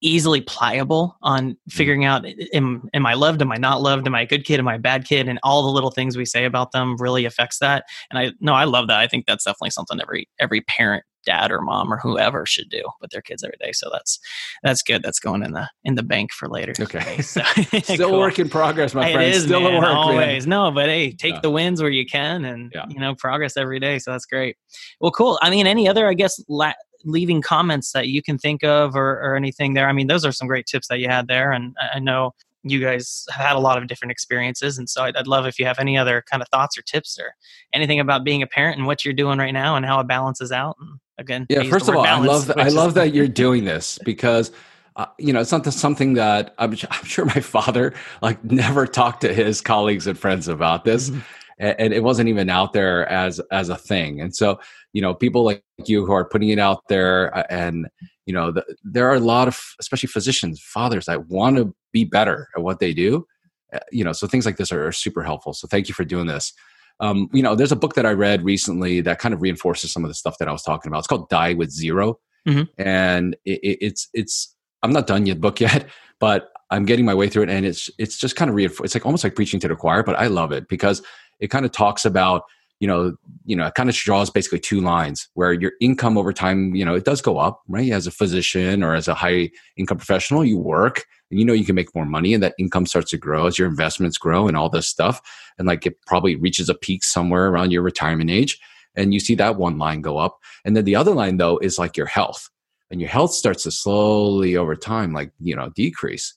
easily 0.00 0.40
pliable 0.40 1.16
on 1.22 1.52
mm. 1.52 1.56
figuring 1.70 2.04
out 2.04 2.26
am, 2.52 2.88
am 2.92 3.06
I 3.06 3.14
loved? 3.14 3.40
Am 3.40 3.52
I 3.52 3.56
not 3.56 3.80
loved? 3.80 4.06
Am 4.06 4.14
I 4.14 4.22
a 4.22 4.26
good 4.26 4.44
kid? 4.44 4.58
Am 4.58 4.68
I 4.68 4.74
a 4.74 4.78
bad 4.78 5.06
kid? 5.06 5.28
And 5.28 5.38
all 5.42 5.62
the 5.62 5.70
little 5.70 5.90
things 5.90 6.16
we 6.16 6.24
say 6.24 6.44
about 6.44 6.72
them 6.72 6.96
really 6.98 7.24
affects 7.24 7.58
that. 7.60 7.84
And 8.10 8.18
I 8.18 8.32
no, 8.40 8.54
I 8.54 8.64
love 8.64 8.88
that. 8.88 8.98
I 8.98 9.06
think 9.06 9.26
that's 9.26 9.44
definitely 9.44 9.70
something 9.70 10.00
every 10.00 10.28
every 10.38 10.62
parent 10.62 11.04
dad 11.24 11.50
or 11.50 11.60
mom 11.60 11.92
or 11.92 11.98
whoever 11.98 12.46
should 12.46 12.68
do 12.68 12.82
with 13.00 13.10
their 13.10 13.22
kids 13.22 13.42
every 13.42 13.56
day. 13.60 13.72
So 13.72 13.88
that's 13.92 14.18
that's 14.62 14.82
good. 14.82 15.02
That's 15.02 15.18
going 15.18 15.42
in 15.42 15.52
the 15.52 15.68
in 15.84 15.94
the 15.94 16.02
bank 16.02 16.32
for 16.32 16.48
later. 16.48 16.74
Okay. 16.78 17.20
So, 17.22 17.42
Still 17.82 17.96
cool. 18.10 18.18
work 18.18 18.38
in 18.38 18.48
progress, 18.48 18.94
my 18.94 19.12
friend. 19.12 19.28
It 19.28 19.34
is 19.34 19.44
Still 19.44 19.60
man, 19.60 19.74
a 19.74 19.78
work. 19.78 19.84
In 19.84 19.92
progress 19.92 20.10
always. 20.10 20.46
Man. 20.46 20.50
No, 20.50 20.70
but 20.70 20.86
hey, 20.86 21.12
take 21.12 21.34
yeah. 21.34 21.40
the 21.40 21.50
wins 21.50 21.80
where 21.80 21.90
you 21.90 22.06
can 22.06 22.44
and 22.44 22.72
yeah. 22.74 22.86
you 22.88 23.00
know, 23.00 23.14
progress 23.14 23.56
every 23.56 23.80
day. 23.80 23.98
So 23.98 24.12
that's 24.12 24.26
great. 24.26 24.56
Well, 25.00 25.12
cool. 25.12 25.38
I 25.42 25.50
mean, 25.50 25.66
any 25.66 25.88
other 25.88 26.08
I 26.08 26.14
guess 26.14 26.42
la- 26.48 26.72
leaving 27.04 27.42
comments 27.42 27.92
that 27.92 28.08
you 28.08 28.22
can 28.22 28.38
think 28.38 28.64
of 28.64 28.96
or, 28.96 29.20
or 29.20 29.36
anything 29.36 29.74
there. 29.74 29.88
I 29.88 29.92
mean, 29.92 30.06
those 30.06 30.24
are 30.24 30.32
some 30.32 30.48
great 30.48 30.66
tips 30.66 30.88
that 30.88 30.98
you 30.98 31.08
had 31.08 31.28
there. 31.28 31.52
And 31.52 31.76
I 31.92 31.98
know 31.98 32.32
you 32.64 32.80
guys 32.80 33.24
have 33.30 33.46
had 33.46 33.56
a 33.56 33.60
lot 33.60 33.78
of 33.78 33.86
different 33.86 34.10
experiences. 34.10 34.78
And 34.78 34.88
so 34.88 35.04
I'd, 35.04 35.16
I'd, 35.16 35.26
love 35.26 35.46
if 35.46 35.58
you 35.58 35.66
have 35.66 35.78
any 35.78 35.96
other 35.98 36.24
kind 36.28 36.42
of 36.42 36.48
thoughts 36.48 36.76
or 36.78 36.82
tips 36.82 37.18
or 37.18 37.34
anything 37.72 38.00
about 38.00 38.24
being 38.24 38.42
a 38.42 38.46
parent 38.46 38.78
and 38.78 38.86
what 38.86 39.04
you're 39.04 39.14
doing 39.14 39.38
right 39.38 39.52
now 39.52 39.76
and 39.76 39.84
how 39.84 40.00
it 40.00 40.08
balances 40.08 40.50
out. 40.50 40.76
And 40.80 40.98
again, 41.18 41.46
yeah, 41.50 41.62
first 41.64 41.88
of 41.88 41.94
all, 41.94 42.04
balance, 42.04 42.28
I 42.28 42.32
love, 42.32 42.46
that, 42.46 42.58
I 42.58 42.68
love 42.68 42.94
that 42.94 43.14
you're 43.14 43.28
doing 43.28 43.64
this 43.64 43.98
because 44.04 44.50
uh, 44.96 45.06
you 45.18 45.32
know, 45.32 45.40
it's 45.40 45.50
not 45.50 45.64
something 45.72 46.14
that 46.14 46.54
I'm, 46.58 46.70
I'm, 46.70 47.04
sure 47.04 47.24
my 47.24 47.32
father 47.40 47.92
like 48.22 48.42
never 48.44 48.86
talked 48.86 49.22
to 49.22 49.34
his 49.34 49.60
colleagues 49.60 50.06
and 50.06 50.18
friends 50.18 50.46
about 50.48 50.84
this. 50.84 51.10
And 51.58 51.94
it 51.94 52.02
wasn't 52.02 52.28
even 52.28 52.50
out 52.50 52.72
there 52.72 53.08
as 53.08 53.40
as 53.52 53.68
a 53.68 53.76
thing. 53.76 54.20
And 54.20 54.34
so 54.34 54.58
you 54.94 55.02
know 55.02 55.12
people 55.12 55.44
like 55.44 55.62
you 55.84 56.06
who 56.06 56.12
are 56.12 56.24
putting 56.24 56.48
it 56.48 56.58
out 56.58 56.80
there 56.88 57.36
uh, 57.36 57.42
and 57.50 57.88
you 58.24 58.32
know 58.32 58.50
the, 58.50 58.64
there 58.82 59.10
are 59.10 59.16
a 59.16 59.20
lot 59.20 59.48
of 59.48 59.60
especially 59.78 60.06
physicians 60.06 60.62
fathers 60.62 61.04
that 61.04 61.26
want 61.26 61.56
to 61.56 61.74
be 61.92 62.04
better 62.04 62.48
at 62.56 62.62
what 62.62 62.78
they 62.78 62.94
do 62.94 63.26
uh, 63.74 63.80
you 63.92 64.02
know 64.02 64.12
so 64.12 64.26
things 64.26 64.46
like 64.46 64.56
this 64.56 64.72
are, 64.72 64.86
are 64.86 64.92
super 64.92 65.22
helpful. 65.22 65.52
So 65.52 65.68
thank 65.68 65.88
you 65.88 65.94
for 65.94 66.04
doing 66.04 66.26
this. 66.26 66.54
Um, 67.00 67.28
you 67.32 67.42
know 67.42 67.54
there's 67.56 67.72
a 67.72 67.76
book 67.76 67.94
that 67.94 68.06
i 68.06 68.12
read 68.12 68.44
recently 68.44 69.00
that 69.00 69.18
kind 69.18 69.34
of 69.34 69.42
reinforces 69.42 69.92
some 69.92 70.04
of 70.04 70.08
the 70.08 70.14
stuff 70.14 70.38
that 70.38 70.48
i 70.48 70.52
was 70.52 70.62
talking 70.62 70.88
about. 70.88 71.00
It's 71.00 71.08
called 71.08 71.28
die 71.28 71.54
with 71.54 71.70
0 71.70 72.18
mm-hmm. 72.46 72.62
and 72.80 73.36
it, 73.44 73.58
it, 73.64 73.78
it's 73.80 74.08
it's 74.14 74.54
i'm 74.84 74.92
not 74.92 75.08
done 75.08 75.26
yet 75.26 75.40
book 75.40 75.60
yet 75.60 75.88
but 76.20 76.50
i'm 76.70 76.84
getting 76.84 77.04
my 77.04 77.12
way 77.12 77.28
through 77.28 77.42
it 77.42 77.50
and 77.50 77.66
it's 77.66 77.90
it's 77.98 78.16
just 78.16 78.36
kind 78.36 78.48
of 78.48 78.54
reinforce 78.54 78.86
it's 78.86 78.94
like 78.94 79.06
almost 79.06 79.24
like 79.24 79.34
preaching 79.34 79.58
to 79.58 79.66
the 79.66 79.74
choir 79.74 80.04
but 80.04 80.14
i 80.14 80.28
love 80.28 80.52
it 80.52 80.68
because 80.68 81.02
it 81.40 81.48
kind 81.48 81.64
of 81.64 81.72
talks 81.72 82.04
about 82.04 82.44
you 82.80 82.88
know 82.88 83.14
you 83.44 83.56
know 83.56 83.66
it 83.66 83.74
kind 83.74 83.88
of 83.88 83.94
draws 83.94 84.30
basically 84.30 84.58
two 84.58 84.80
lines 84.80 85.28
where 85.34 85.52
your 85.52 85.72
income 85.80 86.18
over 86.18 86.32
time 86.32 86.74
you 86.74 86.84
know 86.84 86.94
it 86.94 87.04
does 87.04 87.22
go 87.22 87.38
up 87.38 87.62
right? 87.68 87.92
As 87.92 88.06
a 88.06 88.10
physician 88.10 88.82
or 88.82 88.94
as 88.94 89.08
a 89.08 89.14
high 89.14 89.50
income 89.76 89.98
professional 89.98 90.44
you 90.44 90.58
work 90.58 91.04
and 91.30 91.38
you 91.38 91.46
know 91.46 91.52
you 91.52 91.64
can 91.64 91.74
make 91.74 91.94
more 91.94 92.04
money 92.04 92.34
and 92.34 92.42
that 92.42 92.54
income 92.58 92.86
starts 92.86 93.10
to 93.10 93.16
grow 93.16 93.46
as 93.46 93.58
your 93.58 93.68
investments 93.68 94.18
grow 94.18 94.48
and 94.48 94.56
all 94.56 94.68
this 94.68 94.88
stuff. 94.88 95.20
And 95.58 95.66
like 95.66 95.86
it 95.86 96.00
probably 96.06 96.36
reaches 96.36 96.68
a 96.68 96.74
peak 96.74 97.04
somewhere 97.04 97.46
around 97.46 97.70
your 97.70 97.82
retirement 97.82 98.30
age 98.30 98.60
and 98.94 99.12
you 99.12 99.20
see 99.20 99.34
that 99.36 99.56
one 99.56 99.78
line 99.78 100.00
go 100.00 100.18
up. 100.18 100.38
And 100.64 100.76
then 100.76 100.84
the 100.84 100.96
other 100.96 101.14
line 101.14 101.38
though 101.38 101.58
is 101.58 101.78
like 101.78 101.96
your 101.96 102.06
health. 102.06 102.50
And 102.90 103.00
your 103.00 103.10
health 103.10 103.32
starts 103.32 103.64
to 103.64 103.70
slowly 103.70 104.56
over 104.56 104.76
time 104.76 105.12
like 105.12 105.32
you 105.40 105.56
know 105.56 105.70
decrease. 105.70 106.34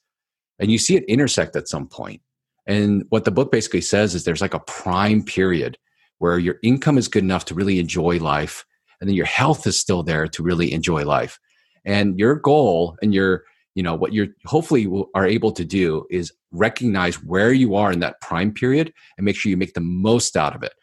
And 0.60 0.71
you 0.71 0.77
see 0.77 0.95
it 0.95 1.03
intersect 1.05 1.55
at 1.55 1.67
some 1.67 1.88
point 1.88 2.21
and 2.67 3.06
what 3.10 3.23
the 3.23 3.32
book 3.32 3.51
basically 3.51 3.82
says 3.82 4.13
is 4.13 4.23
there's 4.25 4.41
like 4.41 4.53
a 4.53 4.60
prime 4.60 5.23
period 5.23 5.77
where 6.19 6.38
your 6.38 6.58
income 6.63 6.97
is 6.97 7.08
good 7.08 7.23
enough 7.23 7.45
to 7.45 7.56
really 7.56 7.80
enjoy 7.80 8.17
life, 8.17 8.65
and 8.99 9.10
then 9.10 9.15
your 9.15 9.25
health 9.25 9.65
is 9.65 9.80
still 9.80 10.03
there 10.03 10.27
to 10.27 10.43
really 10.43 10.73
enjoy 10.73 11.06
life. 11.06 11.39
And 11.86 12.19
your 12.19 12.36
goal 12.36 12.97
and 13.01 13.13
your, 13.13 13.43
you 13.75 13.84
know, 13.84 13.95
what 13.95 14.12
you're 14.12 14.27
hopefully 14.45 14.88
are 15.15 15.25
able 15.25 15.51
to 15.53 15.63
do 15.63 16.06
is 16.10 16.34
recognize 16.51 17.23
where 17.23 17.53
you 17.53 17.75
are 17.75 17.91
in 17.91 17.99
that 18.01 18.19
prime 18.19 18.53
period 18.53 18.91
and 19.17 19.23
make 19.23 19.38
sure 19.38 19.49
you 19.49 19.58
make 19.58 19.73
the 19.73 19.82
most 19.82 20.36
out 20.36 20.56
of 20.56 20.63
it. 20.63 20.73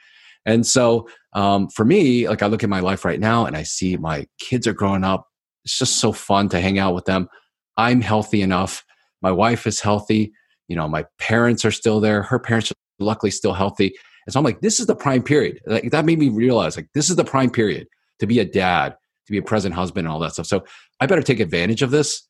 And 0.46 0.66
so 0.66 1.08
um, 1.34 1.68
for 1.68 1.84
me, 1.84 2.28
like 2.28 2.42
I 2.42 2.46
look 2.46 2.62
at 2.62 2.70
my 2.70 2.80
life 2.80 3.04
right 3.04 3.20
now 3.20 3.44
and 3.44 3.56
I 3.56 3.62
see 3.64 3.96
my 3.96 4.26
kids 4.38 4.66
are 4.66 4.74
growing 4.74 5.04
up. 5.04 5.26
It's 5.64 5.78
just 5.78 5.96
so 5.96 6.12
fun 6.12 6.48
to 6.50 6.60
hang 6.60 6.78
out 6.78 6.94
with 6.94 7.06
them. 7.06 7.28
I'm 7.76 8.00
healthy 8.00 8.40
enough. 8.42 8.84
My 9.20 9.32
wife 9.32 9.66
is 9.66 9.80
healthy 9.80 10.32
you 10.68 10.76
know 10.76 10.88
my 10.88 11.04
parents 11.18 11.64
are 11.64 11.70
still 11.70 12.00
there 12.00 12.22
her 12.22 12.38
parents 12.38 12.70
are 12.70 12.74
luckily 12.98 13.30
still 13.30 13.52
healthy. 13.52 13.94
And 14.26 14.32
so 14.32 14.38
i'm 14.38 14.44
like 14.44 14.60
this 14.60 14.80
is 14.80 14.86
the 14.86 14.96
prime 14.96 15.22
period. 15.22 15.60
Like 15.66 15.90
that 15.90 16.04
made 16.04 16.18
me 16.18 16.28
realize 16.28 16.76
like 16.76 16.88
this 16.94 17.10
is 17.10 17.16
the 17.16 17.24
prime 17.24 17.50
period 17.50 17.86
to 18.20 18.26
be 18.26 18.38
a 18.38 18.44
dad 18.44 18.96
to 19.26 19.32
be 19.32 19.38
a 19.38 19.42
present 19.42 19.74
husband 19.74 20.06
and 20.06 20.12
all 20.12 20.20
that 20.20 20.32
stuff. 20.32 20.46
So 20.46 20.64
i 21.00 21.06
better 21.06 21.22
take 21.22 21.40
advantage 21.40 21.82
of 21.82 21.90
this 21.90 22.26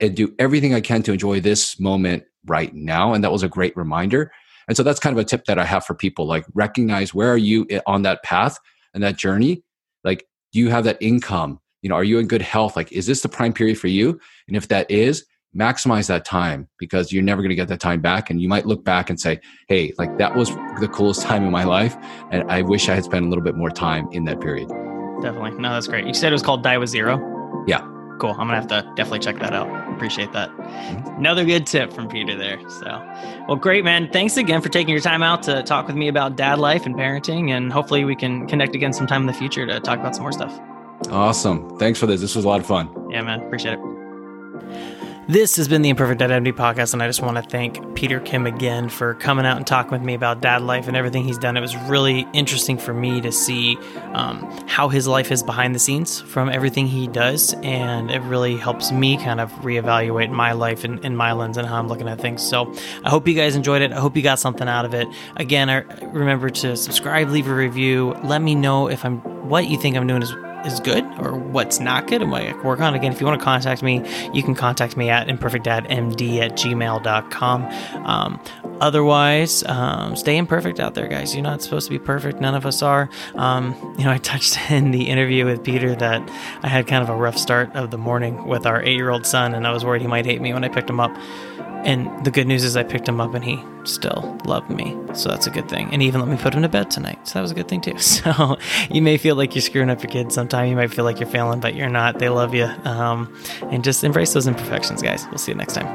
and 0.00 0.14
do 0.16 0.34
everything 0.38 0.74
i 0.74 0.80
can 0.80 1.02
to 1.04 1.12
enjoy 1.12 1.40
this 1.40 1.78
moment 1.80 2.24
right 2.46 2.74
now. 2.74 3.12
And 3.12 3.22
that 3.24 3.32
was 3.32 3.42
a 3.42 3.48
great 3.48 3.76
reminder. 3.76 4.32
And 4.68 4.76
so 4.76 4.82
that's 4.82 5.00
kind 5.00 5.16
of 5.16 5.20
a 5.20 5.24
tip 5.24 5.44
that 5.46 5.58
i 5.58 5.64
have 5.64 5.84
for 5.84 5.94
people 5.94 6.26
like 6.26 6.44
recognize 6.54 7.14
where 7.14 7.32
are 7.32 7.38
you 7.38 7.66
on 7.86 8.02
that 8.02 8.22
path 8.22 8.58
and 8.94 9.02
that 9.02 9.16
journey? 9.16 9.62
Like 10.04 10.26
do 10.52 10.58
you 10.58 10.70
have 10.70 10.84
that 10.84 10.98
income? 11.00 11.60
You 11.82 11.90
know 11.90 11.96
are 11.96 12.04
you 12.04 12.18
in 12.18 12.26
good 12.26 12.42
health? 12.42 12.76
Like 12.76 12.90
is 12.92 13.06
this 13.06 13.20
the 13.20 13.28
prime 13.28 13.52
period 13.52 13.78
for 13.78 13.88
you? 13.88 14.18
And 14.48 14.56
if 14.56 14.68
that 14.68 14.90
is 14.90 15.24
maximize 15.56 16.06
that 16.08 16.24
time 16.24 16.68
because 16.78 17.12
you're 17.12 17.22
never 17.22 17.42
going 17.42 17.50
to 17.50 17.56
get 17.56 17.68
that 17.68 17.80
time 17.80 18.00
back. 18.00 18.30
And 18.30 18.40
you 18.40 18.48
might 18.48 18.66
look 18.66 18.84
back 18.84 19.10
and 19.10 19.18
say 19.18 19.40
hey 19.68 19.92
like 19.98 20.18
that 20.18 20.34
was 20.34 20.50
the 20.80 20.88
coolest 20.92 21.22
time 21.26 21.44
in 21.44 21.50
my 21.50 21.64
life. 21.64 21.96
And 22.30 22.50
i 22.50 22.62
wish 22.62 22.88
i 22.88 22.94
had 22.94 23.04
spent 23.04 23.24
a 23.24 23.28
little 23.28 23.44
bit 23.44 23.56
more 23.56 23.70
time 23.70 24.08
in 24.12 24.24
that 24.24 24.40
period. 24.40 24.68
Definitely. 25.22 25.52
No 25.58 25.72
that's 25.72 25.88
great. 25.88 26.06
You 26.06 26.14
said 26.14 26.32
it 26.32 26.34
was 26.34 26.42
called 26.42 26.62
die 26.62 26.78
with 26.78 26.90
zero? 26.90 27.64
Yeah. 27.66 27.80
Cool. 28.20 28.32
I'm 28.32 28.48
gonna 28.48 28.56
have 28.56 28.66
to 28.68 28.82
definitely 28.96 29.20
check 29.20 29.38
that 29.38 29.52
out. 29.52 29.68
Appreciate 29.94 30.32
that. 30.32 30.50
Mm-hmm. 30.50 31.16
another 31.16 31.44
good 31.44 31.66
tip 31.66 31.92
from 31.92 32.08
peter 32.08 32.36
there. 32.36 32.60
So 32.68 33.02
well 33.48 33.56
great 33.56 33.84
man. 33.84 34.10
Thanks 34.12 34.36
again 34.36 34.60
for 34.60 34.68
taking 34.68 34.90
your 34.90 35.00
time 35.00 35.22
out 35.22 35.42
to 35.44 35.62
talk 35.62 35.86
with 35.86 35.96
me 35.96 36.08
about 36.08 36.36
dad 36.36 36.58
life 36.58 36.84
and 36.84 36.94
parenting. 36.94 37.50
And 37.50 37.72
hopefully 37.72 38.04
we 38.04 38.14
can 38.14 38.46
connect 38.46 38.74
again 38.74 38.92
sometime 38.92 39.22
in 39.22 39.26
the 39.26 39.32
future 39.32 39.66
to 39.66 39.80
talk 39.80 39.98
about 39.98 40.14
some 40.14 40.22
more 40.22 40.32
stuff. 40.32 40.58
Awesome. 41.10 41.78
Thanks 41.78 41.98
for 41.98 42.06
this. 42.06 42.20
This 42.20 42.34
was 42.34 42.44
a 42.44 42.48
lot 42.48 42.60
of 42.60 42.66
fun. 42.66 43.10
Yeah 43.10 43.22
man. 43.22 43.40
Appreciate 43.40 43.78
it 43.78 44.97
this 45.28 45.56
has 45.56 45.68
been 45.68 45.82
the 45.82 45.90
Imperfect 45.90 46.22
MD 46.22 46.54
podcast, 46.54 46.94
and 46.94 47.02
I 47.02 47.06
just 47.06 47.20
want 47.20 47.36
to 47.36 47.42
thank 47.42 47.94
Peter 47.94 48.18
Kim 48.18 48.46
again 48.46 48.88
for 48.88 49.12
coming 49.14 49.44
out 49.44 49.58
and 49.58 49.66
talking 49.66 49.90
with 49.90 50.00
me 50.00 50.14
about 50.14 50.40
dad 50.40 50.62
life 50.62 50.88
and 50.88 50.96
everything 50.96 51.22
he's 51.22 51.36
done. 51.36 51.54
It 51.54 51.60
was 51.60 51.76
really 51.76 52.26
interesting 52.32 52.78
for 52.78 52.94
me 52.94 53.20
to 53.20 53.30
see 53.30 53.76
um, 54.14 54.40
how 54.66 54.88
his 54.88 55.06
life 55.06 55.30
is 55.30 55.42
behind 55.42 55.74
the 55.74 55.78
scenes 55.78 56.18
from 56.18 56.48
everything 56.48 56.86
he 56.86 57.08
does, 57.08 57.54
and 57.62 58.10
it 58.10 58.20
really 58.22 58.56
helps 58.56 58.90
me 58.90 59.18
kind 59.18 59.38
of 59.38 59.52
reevaluate 59.56 60.30
my 60.30 60.52
life 60.52 60.82
in, 60.82 60.98
in 61.04 61.14
my 61.14 61.32
lens 61.32 61.58
and 61.58 61.68
how 61.68 61.78
I'm 61.78 61.88
looking 61.88 62.08
at 62.08 62.18
things. 62.18 62.42
So 62.42 62.74
I 63.04 63.10
hope 63.10 63.28
you 63.28 63.34
guys 63.34 63.54
enjoyed 63.54 63.82
it. 63.82 63.92
I 63.92 64.00
hope 64.00 64.16
you 64.16 64.22
got 64.22 64.38
something 64.38 64.66
out 64.66 64.86
of 64.86 64.94
it. 64.94 65.08
Again, 65.36 65.68
I 65.68 65.80
remember 66.06 66.48
to 66.48 66.74
subscribe, 66.74 67.28
leave 67.28 67.48
a 67.48 67.54
review, 67.54 68.14
let 68.24 68.40
me 68.40 68.54
know 68.54 68.88
if 68.88 69.04
I'm 69.04 69.18
what 69.48 69.68
you 69.68 69.78
think 69.78 69.96
I'm 69.96 70.06
doing 70.06 70.22
is 70.22 70.34
is 70.64 70.80
good 70.80 71.04
or 71.18 71.36
what's 71.36 71.80
not 71.80 72.06
good 72.06 72.22
and 72.22 72.30
what 72.30 72.42
I 72.42 72.52
work 72.62 72.80
on. 72.80 72.94
Again, 72.94 73.12
if 73.12 73.20
you 73.20 73.26
want 73.26 73.40
to 73.40 73.44
contact 73.44 73.82
me, 73.82 74.02
you 74.32 74.42
can 74.42 74.54
contact 74.54 74.96
me 74.96 75.10
at 75.10 75.28
imperfectdadmd 75.28 76.38
at 76.40 76.52
gmail.com. 76.52 77.64
Um, 78.04 78.40
otherwise, 78.80 79.64
um, 79.64 80.16
stay 80.16 80.36
imperfect 80.36 80.80
out 80.80 80.94
there, 80.94 81.08
guys. 81.08 81.34
You're 81.34 81.42
not 81.42 81.62
supposed 81.62 81.86
to 81.86 81.90
be 81.90 81.98
perfect. 81.98 82.40
None 82.40 82.54
of 82.54 82.66
us 82.66 82.82
are. 82.82 83.08
Um, 83.34 83.74
you 83.98 84.04
know, 84.04 84.10
I 84.10 84.18
touched 84.18 84.58
in 84.70 84.90
the 84.90 85.08
interview 85.08 85.44
with 85.44 85.62
Peter 85.62 85.94
that 85.96 86.28
I 86.62 86.68
had 86.68 86.86
kind 86.86 87.02
of 87.02 87.08
a 87.08 87.16
rough 87.16 87.38
start 87.38 87.74
of 87.74 87.90
the 87.90 87.98
morning 87.98 88.46
with 88.46 88.66
our 88.66 88.82
eight 88.82 88.96
year 88.96 89.10
old 89.10 89.26
son, 89.26 89.54
and 89.54 89.66
I 89.66 89.72
was 89.72 89.84
worried 89.84 90.02
he 90.02 90.08
might 90.08 90.26
hate 90.26 90.40
me 90.40 90.52
when 90.52 90.64
I 90.64 90.68
picked 90.68 90.90
him 90.90 91.00
up. 91.00 91.16
And 91.88 92.22
the 92.22 92.30
good 92.30 92.46
news 92.46 92.64
is 92.64 92.76
I 92.76 92.82
picked 92.82 93.08
him 93.08 93.18
up 93.18 93.32
and 93.32 93.42
he 93.42 93.58
still 93.84 94.38
loved 94.44 94.68
me. 94.68 94.94
So 95.14 95.30
that's 95.30 95.46
a 95.46 95.50
good 95.50 95.70
thing. 95.70 95.88
And 95.90 96.02
he 96.02 96.08
even 96.08 96.20
let 96.20 96.28
me 96.28 96.36
put 96.36 96.52
him 96.52 96.60
to 96.60 96.68
bed 96.68 96.90
tonight. 96.90 97.26
So 97.26 97.34
that 97.34 97.40
was 97.40 97.50
a 97.50 97.54
good 97.54 97.66
thing 97.66 97.80
too. 97.80 97.96
So 98.18 98.58
you 98.90 99.00
may 99.00 99.16
feel 99.16 99.36
like 99.36 99.54
you're 99.54 99.62
screwing 99.62 99.88
up 99.88 100.02
your 100.02 100.10
kids 100.10 100.34
sometime. 100.34 100.68
You 100.68 100.76
might 100.76 100.92
feel 100.92 101.06
like 101.06 101.18
you're 101.18 101.28
failing, 101.30 101.60
but 101.60 101.74
you're 101.74 101.88
not. 101.88 102.18
They 102.18 102.28
love 102.28 102.54
you. 102.54 102.64
Um, 102.84 103.34
and 103.70 103.82
just 103.82 104.04
embrace 104.04 104.34
those 104.34 104.46
imperfections, 104.46 105.02
guys. 105.02 105.24
We'll 105.28 105.38
see 105.38 105.52
you 105.52 105.56
next 105.56 105.74
time. 105.74 105.86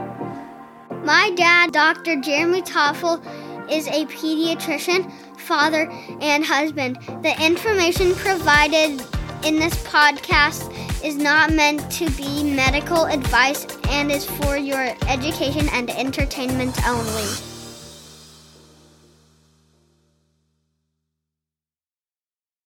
My 1.06 1.32
dad, 1.36 1.74
Dr. 1.74 2.20
Jeremy 2.22 2.64
Toffel, 2.64 3.22
is 3.70 3.88
a 3.88 4.06
pediatrician, 4.06 5.12
father, 5.38 5.92
and 6.22 6.44
husband. 6.44 6.98
The 7.22 7.36
information 7.40 8.16
provided 8.16 9.00
in 9.44 9.60
this 9.60 9.76
podcast 9.84 10.72
is 11.04 11.18
not 11.18 11.52
meant 11.52 11.92
to 11.92 12.10
be 12.12 12.44
medical 12.44 13.06
advice 13.06 13.68
and 13.90 14.10
is 14.10 14.26
for 14.26 14.56
your 14.58 14.96
education 15.08 15.68
and 15.74 15.90
entertainment 15.90 16.76
only. 16.88 17.53